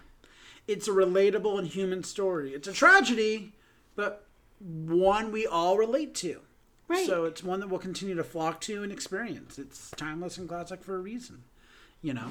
[0.68, 2.52] It's a relatable and human story.
[2.52, 3.54] It's a tragedy,
[3.96, 4.26] but
[4.58, 6.42] one we all relate to.
[6.90, 7.06] Right.
[7.06, 9.60] So it's one that we'll continue to flock to and experience.
[9.60, 11.44] It's timeless and classic for a reason.
[12.02, 12.30] You know?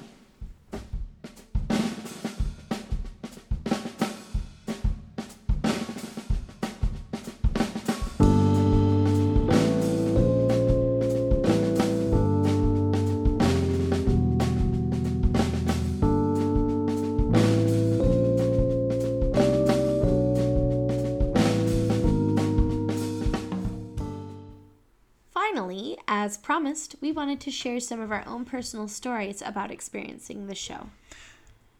[26.49, 30.89] Promised, we wanted to share some of our own personal stories about experiencing the show.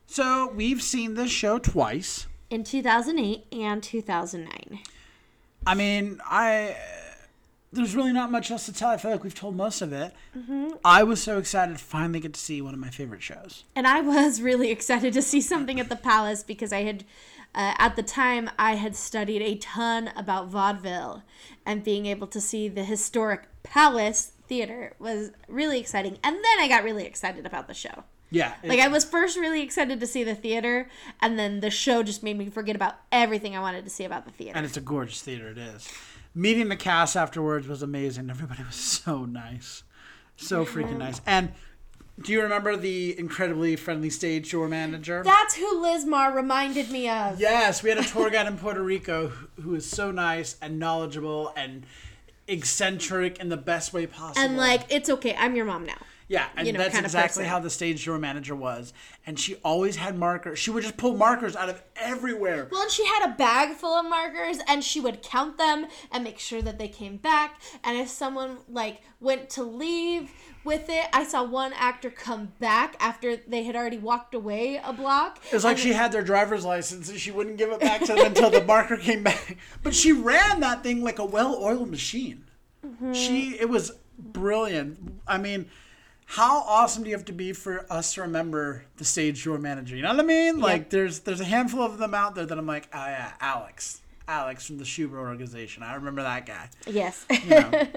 [0.05, 2.28] So we've seen this show twice.
[2.51, 4.80] In 2008 and 2009.
[5.65, 6.78] I mean, I
[7.74, 8.89] there's really not much else to tell.
[8.89, 10.13] I feel like we've told most of it.
[10.86, 13.63] I was so excited to finally get to see one of my favorite shows.
[13.76, 17.05] And I was really excited to see something at the Palace because I had,
[17.55, 21.24] uh, at the time, I had studied a ton about vaudeville,
[21.65, 26.18] and being able to see the historic Palace Theater was really exciting.
[26.24, 28.04] And then I got really excited about the show.
[28.32, 30.88] Yeah, Like I was first really excited to see the theater,
[31.20, 34.26] and then the show just made me forget about everything I wanted to see about
[34.26, 34.56] the theater.
[34.56, 35.47] and it's a gorgeous theater.
[35.50, 35.88] It is.
[36.36, 38.30] Meeting the cast afterwards was amazing.
[38.30, 39.82] Everybody was so nice,
[40.36, 41.22] so freaking nice.
[41.26, 41.54] And
[42.22, 45.24] do you remember the incredibly friendly stage door manager?
[45.26, 47.39] That's who Liz Mar reminded me of.
[47.39, 49.30] Yes, we had a tour guide in Puerto Rico
[49.60, 51.84] who- was so nice and knowledgeable and
[52.50, 54.45] eccentric in the best way possible.
[54.45, 55.36] And like, it's okay.
[55.38, 55.97] I'm your mom now.
[56.30, 58.93] Yeah, and you know, that's exactly how the stage door manager was.
[59.25, 60.59] And she always had markers.
[60.59, 62.67] She would just pull markers out of everywhere.
[62.71, 66.23] Well, and she had a bag full of markers, and she would count them and
[66.23, 67.59] make sure that they came back.
[67.84, 70.32] And if someone like went to leave
[70.63, 74.93] with it, I saw one actor come back after they had already walked away a
[74.93, 75.39] block.
[75.47, 78.13] It was like she had their driver's license and she wouldn't give it back to
[78.13, 79.57] them until the marker came back.
[79.82, 82.45] But she ran that thing like a well-oiled machine.
[82.86, 83.13] Mm-hmm.
[83.13, 85.21] She it was brilliant.
[85.27, 85.69] I mean,
[86.30, 89.95] how awesome do you have to be for us to remember the stage door manager?
[89.95, 90.59] You know what I mean?
[90.59, 94.01] Like there's there's a handful of them out there that I'm like, oh yeah, Alex.
[94.27, 95.82] Alex from the Shubert organization.
[95.82, 96.69] I remember that guy.
[96.86, 97.25] Yes.
[97.32, 97.88] You know?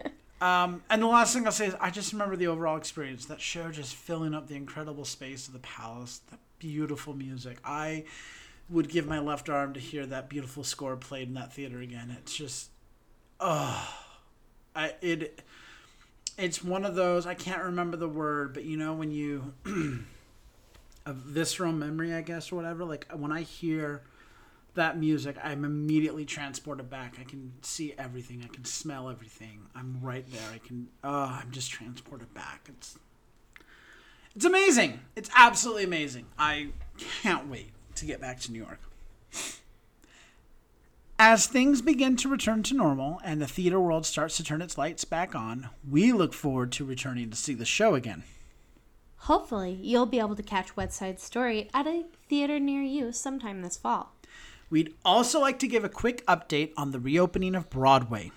[0.40, 3.26] um, and the last thing I'll say is I just remember the overall experience.
[3.26, 7.58] That show just filling up the incredible space of the palace, the beautiful music.
[7.66, 8.04] I
[8.70, 12.16] would give my left arm to hear that beautiful score played in that theater again.
[12.18, 12.70] It's just,
[13.40, 13.94] oh,
[14.74, 15.42] I it.
[16.38, 19.52] It's one of those I can't remember the word, but you know when you
[21.06, 22.84] a visceral memory, I guess, or whatever.
[22.84, 24.02] Like uh, when I hear
[24.74, 27.16] that music, I'm immediately transported back.
[27.20, 28.42] I can see everything.
[28.44, 29.66] I can smell everything.
[29.74, 30.48] I'm right there.
[30.52, 30.88] I can.
[31.04, 32.68] Oh, I'm just transported back.
[32.68, 32.98] It's.
[34.34, 35.00] It's amazing.
[35.14, 36.24] It's absolutely amazing.
[36.38, 36.68] I
[37.22, 38.80] can't wait to get back to New York.
[41.24, 44.76] As things begin to return to normal and the theater world starts to turn its
[44.76, 48.24] lights back on, we look forward to returning to see the show again.
[49.18, 53.62] Hopefully, you'll be able to catch West Side Story at a theater near you sometime
[53.62, 54.16] this fall.
[54.68, 58.32] We'd also like to give a quick update on the reopening of Broadway.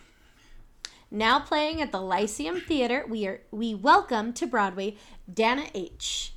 [1.09, 4.95] Now playing at the Lyceum Theater, we are we welcome to Broadway
[5.33, 6.34] Dana H.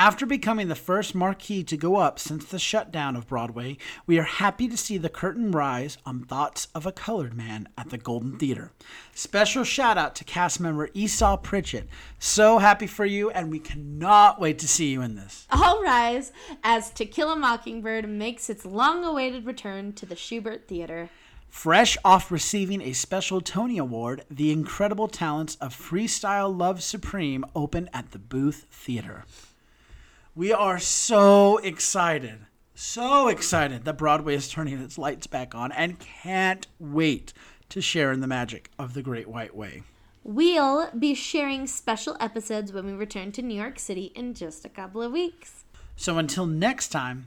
[0.00, 4.22] After becoming the first marquee to go up since the shutdown of Broadway, we are
[4.22, 8.38] happy to see the curtain rise on Thoughts of a Colored Man at the Golden
[8.38, 8.70] Theater.
[9.12, 11.88] Special shout out to cast member Esau Pritchett.
[12.20, 15.48] So happy for you, and we cannot wait to see you in this.
[15.50, 16.30] All rise
[16.62, 21.10] as To Kill a Mockingbird makes its long-awaited return to the Shubert Theater.
[21.48, 27.90] Fresh off receiving a special Tony Award, the incredible talents of Freestyle Love Supreme open
[27.92, 29.24] at the Booth Theater.
[30.38, 32.38] We are so excited,
[32.72, 37.32] so excited that Broadway is turning its lights back on and can't wait
[37.70, 39.82] to share in the magic of the Great White Way.
[40.22, 44.68] We'll be sharing special episodes when we return to New York City in just a
[44.68, 45.64] couple of weeks.
[45.96, 47.26] So until next time,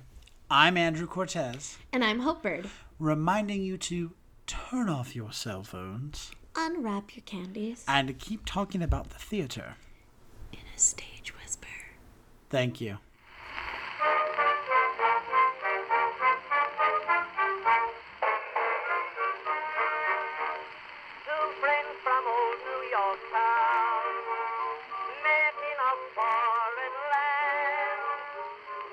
[0.49, 2.69] I'm Andrew Cortez, And I'm Hope Bird.
[2.97, 4.13] reminding you to
[4.47, 9.75] turn off your cell phones Unwrap your candies and keep talking about the theater.
[10.53, 11.40] in a stage whisper.
[12.51, 12.97] Thank you.
[21.23, 24.11] Two friends from old New York town
[25.23, 28.03] met in a foreign land.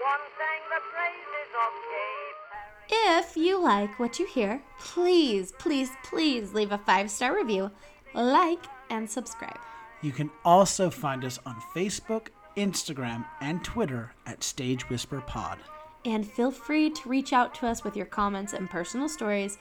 [0.07, 3.27] One sang the praises of gay Paris.
[3.27, 7.73] If you like what you hear, please, please, please leave a five star review,
[8.15, 9.59] like, and subscribe.
[10.01, 12.29] You can also find us on Facebook,
[12.59, 15.59] Instagram, and Twitter at Stage Whisper Pod.
[16.05, 19.59] And feel free to reach out to us with your comments and personal stories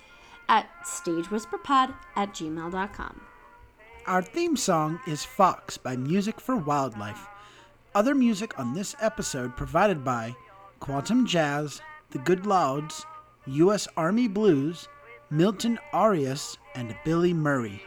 [0.50, 3.22] at stagewhisperpod at gmail.com.
[4.06, 7.28] Our theme song is Fox by Music for Wildlife.
[7.94, 10.36] Other music on this episode provided by
[10.80, 11.82] Quantum Jazz,
[12.12, 13.06] The Good Louds,
[13.46, 13.88] U.S.
[13.98, 14.88] Army Blues,
[15.30, 17.82] Milton Arias, and Billy Murray.